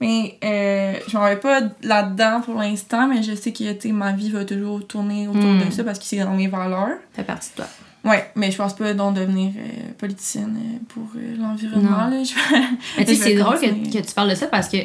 [0.00, 4.30] mais euh, je m'en vais pas là-dedans pour l'instant, mais je sais que ma vie
[4.30, 5.66] va toujours tourner autour Mm.
[5.66, 6.98] de ça parce que c'est dans mes valeurs.
[7.12, 7.66] fait partie de toi.
[8.04, 12.06] Ouais, mais je pense pas donc devenir euh, politicienne euh, pour euh, l'environnement.
[12.08, 12.22] là.
[12.24, 12.34] Je-
[12.98, 14.76] Mais tu sais, c'est drôle que, que tu parles de ça parce que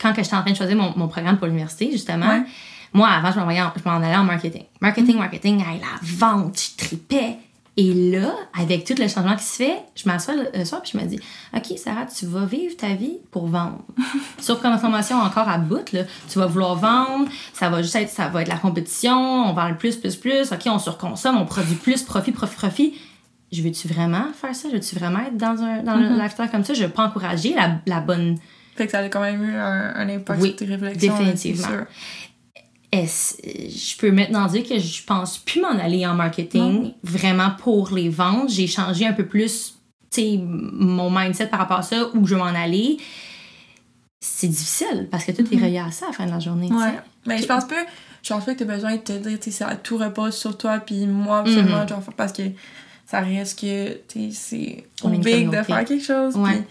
[0.00, 2.42] quand que j'étais en train de choisir mon, mon programme pour l'université, justement, Ouais.
[2.94, 4.64] moi, avant, je m'en allais en marketing.
[4.80, 7.36] Marketing, marketing, hey, la vente, je tripais.
[7.78, 10.98] Et là, avec tout le changement qui se fait, je m'assois le, soir puis je
[10.98, 11.18] me dis
[11.56, 13.78] OK, Sarah, tu vas vivre ta vie pour vendre.
[14.40, 17.96] Sauf que ma formation encore à bout, là, tu vas vouloir vendre, ça va juste
[17.96, 21.38] être, ça va être la compétition, on vend le plus, plus, plus, OK, on surconsomme,
[21.38, 22.94] on produit plus, profit, profit, profit.
[23.50, 24.68] Je veux-tu vraiment faire ça?
[24.68, 26.18] Je veux-tu vraiment être dans un dans Mhm.
[26.20, 26.74] lifestyle comme ça?
[26.74, 28.36] Je veux pas encourager la, la bonne
[28.76, 30.56] Fait que ça a quand même eu un, un impact Oui,
[30.96, 31.68] définitivement.
[32.92, 38.08] Je peux maintenant dire que je pense plus m'en aller en marketing vraiment pour les
[38.08, 38.50] ventes.
[38.50, 39.78] J'ai changé un peu plus
[40.18, 42.98] mon mindset par rapport à ça, où je veux m'en aller.
[44.20, 46.70] C'est difficile parce que tout est relié à ça à la fin de la journée.
[46.70, 46.98] Ouais.
[47.26, 47.86] Mais je pense pas,
[48.22, 50.78] je pense pas que t'as besoin de te dire, tu sais, tout repose sur toi,
[50.78, 52.42] puis moi, dois faire parce que
[53.06, 56.36] ça reste que, tu sais, c'est big de faire quelque chose.
[56.36, 56.62] Ouais.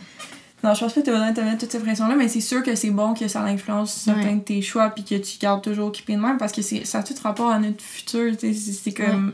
[0.64, 2.42] Non, je pense pas que t'as besoin de te mettre toute cette pression-là, mais c'est
[2.42, 5.64] sûr que c'est bon que ça influence certains de tes choix, puis que tu gardes
[5.64, 8.94] toujours occupé de même, parce que c'est, ça a tout rapport à notre futur, c'est,
[8.94, 9.34] comme.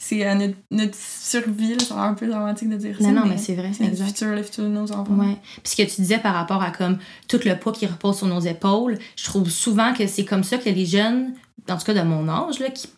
[0.00, 3.08] C'est à notre, notre survie, là, ça a l'air un peu dramatique de dire ça.
[3.10, 4.06] Non, non, mais c'est vrai, c'est notre exact.
[4.06, 5.14] futur, le futur de nos enfants.
[5.14, 5.36] Ouais.
[5.62, 8.28] Puis ce que tu disais par rapport à comme tout le poids qui repose sur
[8.28, 11.34] nos épaules, je trouve souvent que c'est comme ça que les jeunes,
[11.68, 12.88] en tout cas de mon âge, là, qui,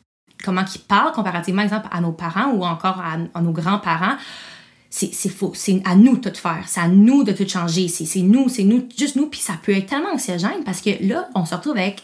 [0.44, 4.16] comment qu'ils parlent comparativement, exemple, à nos parents ou encore à, à nos grands-parents,
[4.90, 5.53] c'est faux.
[5.55, 6.64] C'est à nous de tout faire.
[6.66, 7.88] C'est à nous de tout changer.
[7.88, 9.26] C'est nous, c'est nous, juste nous.
[9.26, 12.03] Puis ça peut être tellement anxiogène parce que là, on se retrouve avec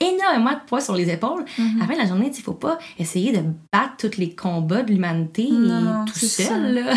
[0.00, 1.44] énormément de poids sur les épaules.
[1.58, 4.82] À la fin de la journée, il faut pas essayer de battre tous les combats
[4.82, 5.48] de l'humanité
[6.06, 6.46] tout seul.
[6.46, 6.58] ça.
[6.58, 6.94] Là.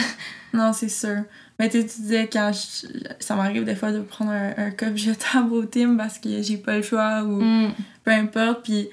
[0.54, 1.24] Non, c'est sûr.
[1.58, 2.88] Mais tu sais, tu disais quand je-
[3.20, 6.58] ça m'arrive des fois de prendre un, un cup jetable au team parce que j'ai
[6.58, 7.72] pas le choix ou Mm.
[8.04, 8.64] peu importe.
[8.64, 8.88] Puis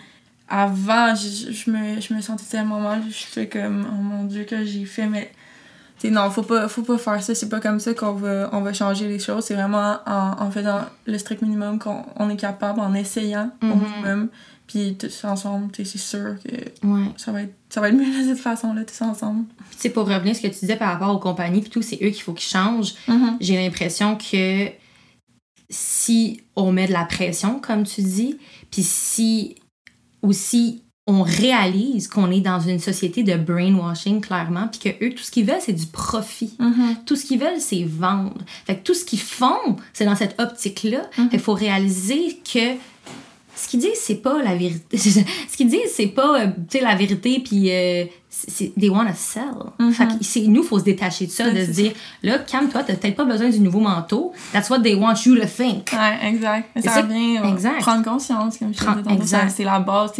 [0.49, 3.03] avant, je, je me, je me sentais tellement mal.
[3.09, 5.07] Je fais comme, oh mon dieu, que j'ai fait.
[5.07, 5.31] Mais
[6.01, 7.35] tu sais, non, faut pas, faut pas faire ça.
[7.35, 9.45] C'est pas comme ça qu'on va, on va changer les choses.
[9.45, 13.67] C'est vraiment en, en faisant le strict minimum qu'on on est capable, en essayant au
[13.67, 13.81] Mhm.
[13.83, 14.29] minimum.
[14.69, 17.07] Puis tous ensemble, c'est sûr que Ouais.
[17.17, 19.47] ça va être, ça va être mieux de cette façon-là, tous ensemble.
[19.81, 21.97] Puis, pour revenir à ce que tu disais par rapport aux compagnies, puis tout, c'est
[21.97, 22.95] eux qu'il faut qu'ils changent.
[23.41, 24.67] J'ai l'impression que
[25.71, 28.39] si on met de la pression, comme tu dis,
[28.71, 29.57] puis si
[30.23, 35.23] aussi on réalise qu'on est dans une société de brainwashing, clairement, puis que eux, tout
[35.23, 36.53] ce qu'ils veulent, c'est du profit.
[36.59, 36.97] Mhm.
[37.07, 38.37] Tout ce qu'ils veulent, c'est vendre.
[38.66, 41.09] Fait que tout ce qu'ils font, c'est dans cette optique-là.
[41.16, 41.31] Mhm.
[41.33, 42.77] Il faut réaliser que
[43.57, 44.99] ce qu'ils disent, c'est pas la vérité.
[44.99, 49.14] ce qu'ils disent, c'est pas, euh, tu sais, la vérité, puis euh, c'est, they wanna
[49.14, 49.44] sell.
[49.79, 49.92] Mhm.
[49.92, 51.92] Fait que nous, faut se détacher de ça, de se dire,
[52.23, 54.35] là, calme-toi, t'as peut-être pas besoin du nouveau manteau.
[54.53, 55.90] That's what they want you to think.
[55.90, 56.68] Ouais, exact.
[56.83, 57.81] Ça ça- revient euh, exact.
[57.81, 60.12] prendre conscience, comme je disais C'est la base.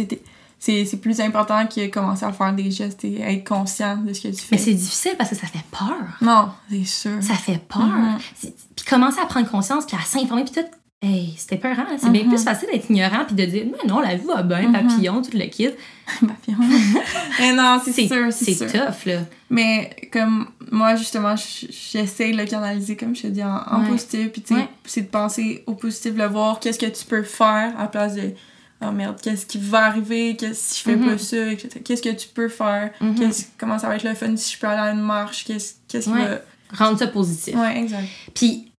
[0.59, 4.27] C'est- plus important que commencer à faire des gestes et être conscient de ce que
[4.27, 4.47] tu fais.
[4.55, 5.95] Mais c'est difficile parce que ça fait peur.
[6.21, 7.21] Non, c'est sûr.
[7.23, 7.81] Ça fait peur.
[7.87, 8.17] Mhm.
[8.35, 10.67] C'est- Puis commencer à prendre conscience, puis à s'informer, puis tout.
[11.01, 11.83] Hey, c'était peurant.
[11.83, 11.95] là.
[11.97, 12.29] C'est bien Mhm.
[12.29, 14.73] plus facile d'être ignorant, puis de dire, mais non, la vie va bien, Mhm.
[14.73, 15.69] papillon, tout le kit.
[16.19, 16.57] Papillon.
[17.39, 19.19] Mais non, c'est sûr, c'est tough, là.
[19.49, 23.89] Mais comme moi, justement, j'essaie de le canaliser, comme je te dis, en, en Ouais.
[23.91, 24.29] positif.
[24.33, 24.67] Puis tu sais, Ouais.
[24.85, 28.15] c'est de penser au positif, de voir qu'est-ce que tu peux faire à la place
[28.15, 28.33] de
[28.81, 31.05] oh merde, qu'est-ce qui va arriver, qu'est-ce si je fais Mhm.
[31.09, 31.81] pas ça, etc.
[31.83, 33.15] Qu'est-ce que tu peux faire, Mhm.
[33.15, 35.75] qu'est-ce- comment ça va être le fun si je peux aller à une marche, qu'est-ce
[35.87, 36.41] qu'est-ce qui Ouais.
[36.77, 37.55] Rendre ça positif.
[37.55, 37.61] va.
[37.63, 38.07] Ouais, exact.
[38.35, 38.71] Puis,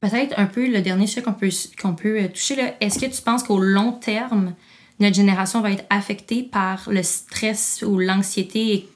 [0.00, 2.74] peut-être un peu le dernier sujet qu'on peut, qu'on peut euh, toucher, là.
[2.80, 4.54] Est-ce que tu penses qu'au long terme,
[4.98, 8.88] notre génération va être affectée par le stress ou l'anxiété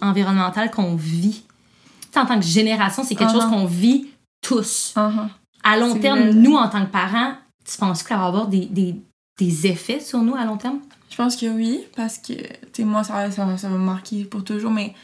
[0.00, 1.42] environnementale qu'on vit?
[2.02, 3.42] Tu sais, en tant que génération, c'est quelque Uh-huh.
[3.42, 4.06] chose qu'on vit
[4.42, 4.94] tous.
[4.96, 5.28] Uh-huh.
[5.62, 7.34] À long terme, nous, en tant que parents,
[7.70, 8.94] tu penses que ça va avoir des, des,
[9.44, 10.80] des effets sur nous à long terme?
[11.10, 14.24] Je pense que oui, parce que, tu sais, moi, ça, ça, ça va me marquer
[14.24, 14.94] pour toujours, mais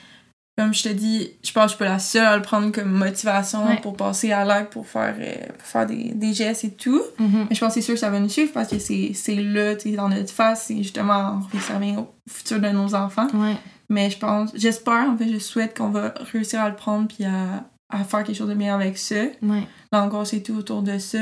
[0.56, 2.70] comme je te dis, je pense que je suis pas la seule à le prendre
[2.72, 3.80] comme motivation Ouais.
[3.82, 7.02] pour passer à l'acte, pour faire, euh, pour faire des, des gestes et tout.
[7.18, 7.46] Mhm.
[7.50, 9.74] Mais je pense que c'est sûr que ça va nous suivre parce que c'est là,
[9.76, 13.26] tu dans notre face, c'est justement, fait servir au futur de nos enfants.
[13.34, 13.56] Ouais.
[13.90, 17.24] Mais je pense, j'espère, en fait, je souhaite qu'on va réussir à le prendre puis
[17.26, 19.24] à, à faire quelque chose de bien avec ça.
[19.42, 19.62] Ouais.
[19.92, 21.18] L'angoisse et tout autour de ça.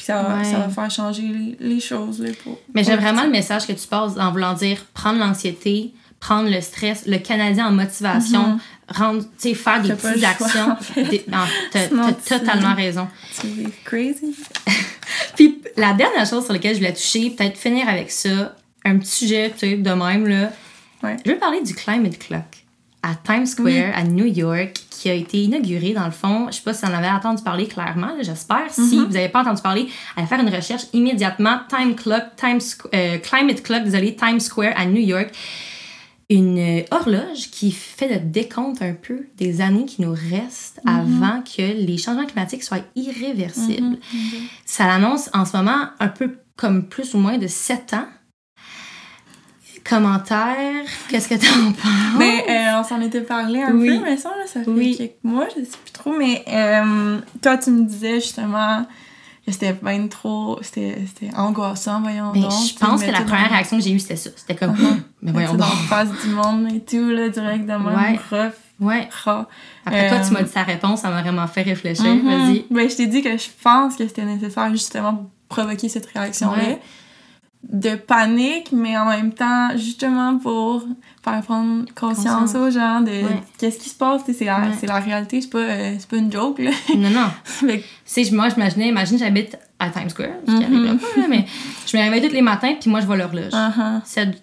[0.00, 0.44] Puis ça va, Ouais.
[0.44, 2.58] ça va faire changer les, les choses, là, pour...
[2.72, 6.58] Mais j'aime vraiment le message que tu passes en voulant dire prendre l'anxiété, prendre le
[6.62, 8.58] stress, le Canadien en motivation, Mhm.
[8.88, 10.70] rendre, faire des petites actions.
[10.70, 11.04] en fait.
[11.04, 11.88] Des- non, T'as
[12.38, 13.08] totalement raison.
[13.30, 13.48] C'est
[13.84, 14.34] crazy.
[15.36, 19.10] Puis la dernière chose sur laquelle je voulais toucher, peut-être finir avec ça, un petit
[19.26, 20.50] sujet, de même, là.
[21.02, 21.16] Ouais.
[21.26, 22.64] Je veux parler du Climate Clock
[23.02, 26.48] à Times Square, à New York, qui a été inauguré, dans le fond.
[26.50, 28.70] Je sais pas si vous en avez entendu parler clairement, j'espère.
[28.70, 29.06] Si Mm-hmm.
[29.06, 31.60] vous n'avez pas entendu parler, allez faire une recherche immédiatement.
[31.68, 35.30] Time Clock, Times, Squ- euh, Climate Clock, désolé, Times Square à New York.
[36.32, 41.22] Une euh, horloge qui fait le décompte un peu des années qui nous restent Mm-hmm.
[41.22, 43.98] avant que les changements climatiques soient irréversibles.
[44.64, 48.06] Ça l'annonce en ce moment un peu comme plus ou moins de 7 ans.
[49.88, 52.18] Commentaire, qu'est-ce que t'en penses?
[52.18, 53.88] Mais euh, on s'en était parlé un Oui.
[53.98, 54.94] peu, mais ça, là, ça fait Oui.
[54.96, 56.12] quelques mois, je sais plus trop.
[56.16, 58.86] Mais euh, toi, tu me disais justement
[59.46, 60.58] que c'était bien trop.
[60.62, 60.96] C'était
[61.36, 62.52] angoissant, voyons Mais donc.
[62.52, 64.30] je pense que la dans- première réaction que j'ai eue, c'était ça.
[64.36, 65.02] C'était comme, Mhm.
[65.22, 65.66] mais voyons donc.
[65.88, 68.18] face du monde et tout, là, direct de même,
[68.80, 69.08] Ouais.
[69.84, 72.06] Après, toi, tu m'as dit ta réponse, ça m'a vraiment fait réfléchir.
[72.14, 72.24] Mhm.
[72.26, 72.64] Vas-y.
[72.70, 76.56] Ben, je t'ai dit que je pense que c'était nécessaire justement pour provoquer cette réaction-là.
[76.62, 76.80] Ouais.
[77.62, 80.82] De panique, mais en même temps, justement pour
[81.22, 82.54] faire prendre conscience Conscience.
[82.54, 83.42] aux gens de Ouais.
[83.58, 84.22] qu'est-ce qui se passe.
[84.26, 84.66] C'est la, Ouais.
[84.80, 86.58] c'est la réalité, c'est pas, euh, pas une joke.
[86.58, 86.70] Là.
[86.96, 87.28] Non, non.
[88.06, 91.44] Sais, moi, j'imaginais, imagine, j'habite à Times Square, ce qui arrive pas, là, mais
[91.86, 93.52] je me réveille tous les matins, puis moi, je vois l'horloge.
[93.52, 94.00] Uh-huh.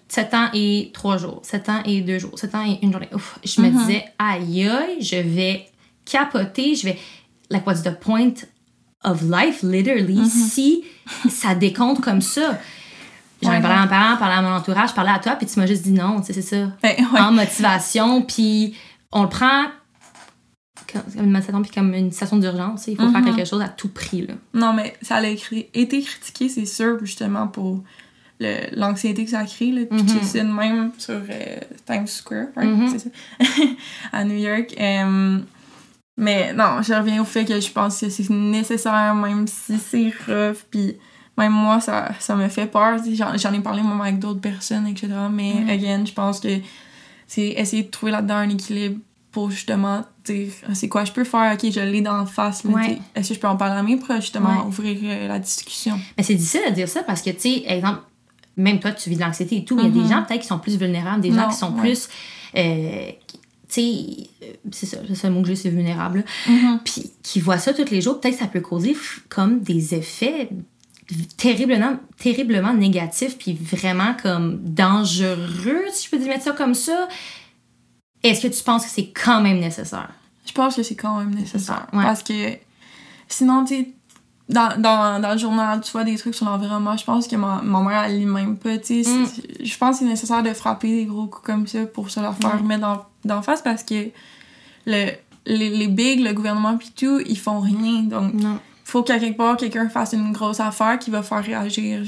[0.08, 3.08] 7, ans et 3 jours, 7 ans et 2 jours, 7 ans et une journée.
[3.12, 3.78] Ouf, je me Mhm.
[3.78, 5.66] disais, aïe aïe, je vais
[6.04, 6.98] capoter, je vais.
[7.50, 8.34] Like, what's the point
[9.04, 10.24] of life, literally, Mhm.
[10.26, 10.84] si
[11.28, 12.58] ça décompte comme ça?
[13.42, 15.58] J'en ai parlé à mes parents, parlé à mon entourage, parlé à toi, puis tu
[15.60, 16.72] m'as juste dit non, tu sais, c'est ça.
[16.82, 17.20] Ben, ouais.
[17.20, 18.74] En motivation, puis
[19.12, 19.64] on le prend
[20.92, 23.34] comme une motivation, puis comme une situation d'urgence, il faut faire Mhm.
[23.36, 24.34] quelque chose à tout prix, là.
[24.54, 27.82] Non, mais ça a été critiqué, c'est sûr, justement, pour
[28.40, 29.70] le- l'anxiété que ça crée.
[29.72, 32.70] Là, puis c'est de même sur euh, Times Square, right?
[32.90, 33.10] C'est ça,
[34.12, 34.74] à New York.
[34.80, 35.38] Euh,
[36.16, 40.12] mais non, je reviens au fait que je pense que c'est nécessaire, même si c'est
[40.26, 40.58] rough.
[40.70, 40.96] Puis
[41.38, 42.98] même moi, ça, ça me fait peur.
[43.12, 45.08] J'en ai parlé moi avec d'autres personnes, etc.
[45.32, 45.72] Mais, Ouais.
[45.72, 46.48] again, je pense que
[47.26, 48.98] c'est essayer de trouver là-dedans un équilibre
[49.32, 52.64] pour justement dire c'est quoi je peux faire, ok, je l'ai dans la face.
[52.64, 52.98] Ouais.
[53.14, 54.66] Est-ce que je peux en parler à mes proches, justement, Ouais.
[54.66, 55.98] ouvrir euh, la discussion?
[56.16, 58.00] Mais c'est difficile de dire ça parce que, tu sais, exemple,
[58.56, 60.08] même toi, tu vis de l'anxiété et tout, mais il y a des Mhm.
[60.08, 61.80] gens peut-être qui sont plus vulnérables, des gens qui sont ouais.
[61.80, 62.08] plus.
[62.56, 63.10] euh,
[63.70, 64.06] tu sais,
[64.42, 66.24] euh, c'est ça, c'est le mot que j'ai, c'est vulnérable.
[66.46, 66.78] Mm-hmm.
[66.84, 68.96] Puis qui voient ça tous les jours, peut-être que ça peut causer
[69.28, 70.48] comme des effets
[71.36, 77.08] terriblement, terriblement négatifs, puis vraiment comme dangereux, si je peux dire mettre ça comme ça.
[78.22, 80.10] Est-ce que tu penses que c'est quand même nécessaire?
[80.44, 81.86] Je pense que c'est quand même nécessaire.
[81.92, 82.02] Ouais.
[82.02, 82.52] Parce que
[83.28, 83.88] sinon, tu sais,
[84.48, 87.60] dans, dans, dans le journal, tu vois des trucs sur l'environnement, je pense que ma,
[87.62, 89.10] ma mère, elle lit même pas, tu sais.
[89.10, 89.26] Mm.
[89.62, 92.36] Je pense que c'est nécessaire de frapper des gros coups comme ça pour se leur
[92.36, 94.08] faire remettre dans, d'en face parce que
[94.86, 95.10] le,
[95.46, 98.02] les, les bigs, le gouvernement puis tout, ils font rien.
[98.02, 98.58] Donc, Non.
[98.90, 102.02] Faut qu'à quelque part, quelqu'un fasse une grosse affaire qui va faire réagir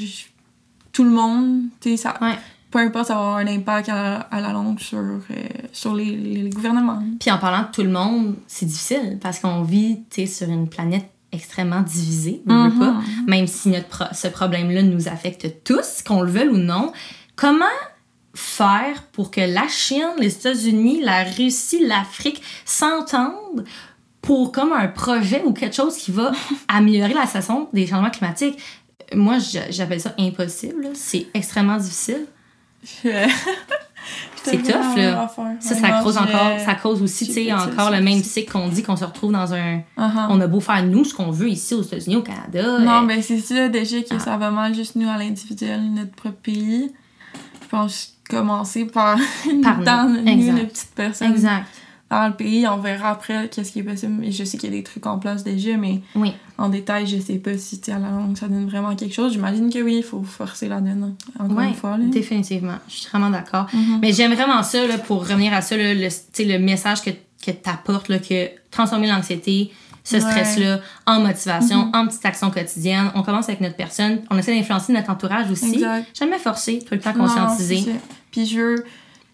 [0.93, 1.62] tout le monde.
[1.81, 2.14] Tu sais, ça...
[2.21, 2.38] Ouais.
[2.71, 5.21] Peu importe, ça va avoir un impact à la, à la longue sur, euh,
[5.73, 7.03] sur les, les, les gouvernements.
[7.19, 11.11] Puis en parlant de tout le monde, c'est difficile parce qu'on vit sur une planète
[11.33, 12.79] extrêmement divisée, on Mhm.
[12.79, 12.95] pas,
[13.27, 16.93] même si notre pro- ce problème-là nous affecte tous, qu'on le veuille ou non.
[17.35, 17.64] Comment
[18.35, 23.64] faire pour que la Chine, les États-Unis, la Russie, l'Afrique s'entendent
[24.22, 26.33] pour comme un projet ou quelque chose qui va
[26.68, 28.59] améliorer la situation des changements climatiques?
[29.14, 30.88] Moi, j'a- j'appelle ça impossible.
[30.94, 32.26] C'est extrêmement difficile.
[34.42, 35.30] C'est tough, là.
[35.61, 38.83] Ça, ça cause encore, ça cause aussi, tu sais, encore le même cycle qu'on dit
[38.83, 39.76] qu'on se retrouve dans un.
[39.98, 40.26] Uh-huh.
[40.30, 42.78] On a beau faire nous ce qu'on veut ici aux États-Unis, au Canada.
[42.80, 44.18] Non, euh, mais c'est ça, déjà que Ah.
[44.18, 46.90] ça va mal juste nous à l'individuel, notre propre pays.
[47.62, 49.18] Je pense commencer par,
[49.62, 49.85] Par nous.
[49.85, 50.52] dans nous, Exact.
[50.56, 51.66] les petites personnes Exact.
[52.11, 52.66] Dans le pays.
[52.66, 54.25] On verra après qu'est-ce qui est possible.
[54.25, 56.33] Et je sais qu'il y a des trucs en place déjà, mais Oui.
[56.58, 59.33] en détail, je sais pas si à la longue ça donne vraiment quelque chose.
[59.33, 61.15] J'imagine que oui, il faut forcer la donne.
[61.38, 61.96] Encore Ouais, une fois.
[61.96, 62.04] Là.
[62.06, 62.77] définitivement.
[62.88, 63.67] Je suis vraiment d'accord.
[63.73, 63.98] Mhm.
[64.02, 67.50] Mais j'aime vraiment ça, là, pour revenir à ça, là, le, le message que, que
[67.52, 70.23] tu apportes, que transformer l'anxiété, ce Ouais.
[70.23, 71.90] stress-là, en motivation, Mhm.
[71.94, 73.11] en petites actions quotidiennes.
[73.15, 74.21] On commence avec notre personne.
[74.31, 75.75] On essaie d'influencer notre entourage aussi.
[75.75, 76.06] Exact.
[76.19, 77.85] Jamais forcer, tout le temps conscientiser.
[78.33, 78.85] Puis je veux,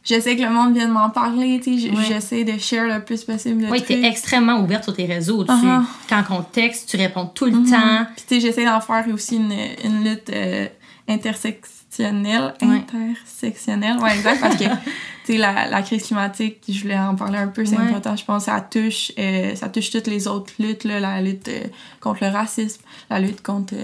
[0.06, 3.62] j'essaie que le monde vienne m'en parler, tu sais, j'essaie de share le plus possible
[3.66, 5.44] de Oui, t'es extrêmement ouverte sur tes réseaux.
[5.44, 5.82] Tu, Uh-huh.
[6.08, 7.70] Quand on texte, tu réponds tout le Mhm.
[7.70, 8.06] temps.
[8.16, 9.52] Puis tu sais, j'essaie d'en faire aussi une,
[9.84, 10.66] une lutte euh,
[11.08, 12.54] intersectionnelle.
[12.62, 12.68] Ouais.
[12.76, 14.64] Intersectionnelle, ouais, exact, parce que,
[15.24, 17.84] tu sais, la, la crise climatique, je voulais en parler un peu, c'est Ouais.
[17.84, 21.48] important, je pense, ça touche, euh, ça touche toutes les autres luttes, là, la lutte
[21.48, 21.64] euh,
[22.00, 23.74] contre le racisme, la lutte contre,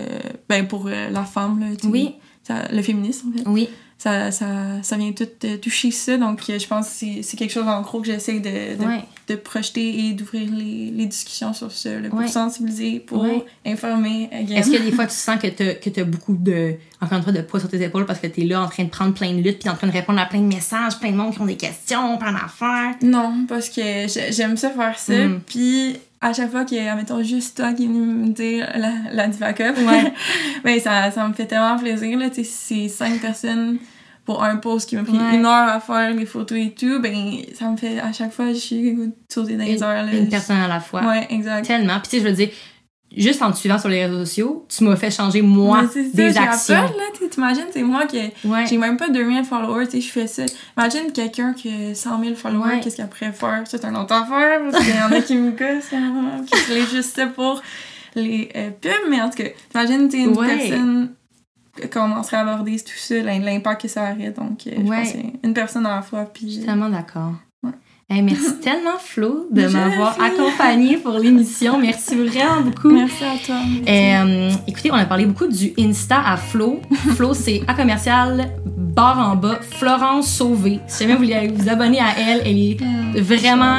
[0.48, 1.88] ben, pour la femme, là, tu sais.
[1.88, 2.14] Oui.
[2.44, 3.44] Ça- le féminisme, en fait.
[3.48, 3.68] Oui.
[4.02, 4.46] Ça, ça,
[4.82, 7.82] ça vient tout euh, toucher ça, donc euh, je pense que c'est- quelque chose, en
[7.82, 9.04] gros, que j'essaie de, de Ouais.
[9.28, 12.26] de projeter et d'ouvrir les, les discussions sur ça, là, pour Ouais.
[12.26, 13.44] sensibiliser, pour Ouais.
[13.64, 14.28] informer.
[14.32, 14.56] again.
[14.56, 17.32] Est-ce a des fois tu sens que t'as que t'as beaucoup de encore une fois
[17.32, 19.40] de poids sur tes épaules parce que t'es là en train de prendre plein de
[19.40, 21.46] luttes puis en train de répondre à plein de messages, plein de monde qui ont
[21.46, 22.96] des questions, plein d'affaires?
[23.02, 25.14] Non, parce que j'ai- j'aime ça faire ça.
[25.14, 25.40] Mm.
[25.46, 28.68] Puis à chaque fois qu'il y a, mettons, juste toi qui est venu me dire
[28.74, 30.12] la, la Diva Cup, Ouais.
[30.64, 32.18] ben, ça, ça me fait tellement plaisir.
[32.18, 33.78] Là, Tu sais, c'est cinq personnes
[34.24, 35.34] pour un post qui m'a pris Ouais.
[35.36, 37.00] une heure à faire les photos et tout.
[37.00, 37.14] Ben,
[37.58, 38.96] ça me fait à chaque fois, je suis
[39.28, 40.04] sauter dans les heures.
[40.04, 40.12] Là.
[40.12, 41.02] une personne à la fois.
[41.04, 41.66] Ouais, exact.
[41.66, 41.98] Tellement.
[42.00, 42.48] Puis tu sais, je veux dire,
[43.16, 46.32] juste en te suivant sur les réseaux sociaux, tu m'as fait changer moi ça, des
[46.32, 46.74] j'ai actions.
[46.74, 48.64] là, t'imagines, c'est moi qui Ouais.
[48.66, 50.44] J'ai même pas 2000 followers, tu sais, je fais ça.
[50.78, 52.80] Imagine quelqu'un qui a 100 000 followers, Ouais.
[52.80, 53.62] qu'est-ce qu'il pourrait faire?
[53.66, 56.72] C'est un autre affaire, parce qu'il y en a qui me gossent, hein, qui se
[56.72, 57.60] les juste pour
[58.14, 60.46] les euh, pubs, mais en tout cas, imagine, tu sais, une Ouais.
[60.56, 61.10] personne
[61.90, 65.18] commencerait à aborder tout ça, l'im- l'impact que ça aurait, donc euh, je pense que
[65.18, 66.52] c'est une personne à la fois, Je puis...
[66.52, 67.32] suis tellement d'accord.
[67.62, 67.70] Ouais.
[68.10, 71.78] Hey, merci tellement, Flo, de m'avoir accompagnée pour l'émission.
[71.78, 72.90] Merci vraiment beaucoup.
[72.90, 73.56] Merci à toi.
[73.88, 76.80] Euh, écoutez, on a parlé beaucoup du Insta à Flo.
[77.14, 80.80] Flo, c'est à commercial, barre en bas, Florence Sauvé.
[80.88, 83.18] Si jamais vous voulez vous abonner à elle, elle est Mm.
[83.20, 83.76] vraiment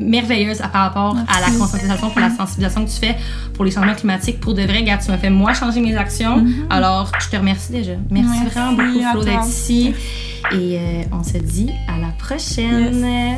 [0.00, 3.16] merveilleuse à- par rapport à la conscientisation, pour la sensibilisation que tu fais
[3.54, 4.40] pour les changements climatiques.
[4.40, 6.44] Pour de vrai, gars, tu m'as fait moi changer mes actions.
[6.70, 7.92] Alors, je te remercie déjà.
[8.10, 9.94] Merci, Merci vraiment beaucoup, Flo, d'être ici.
[10.52, 13.36] Et euh, on se dit à la prochaine.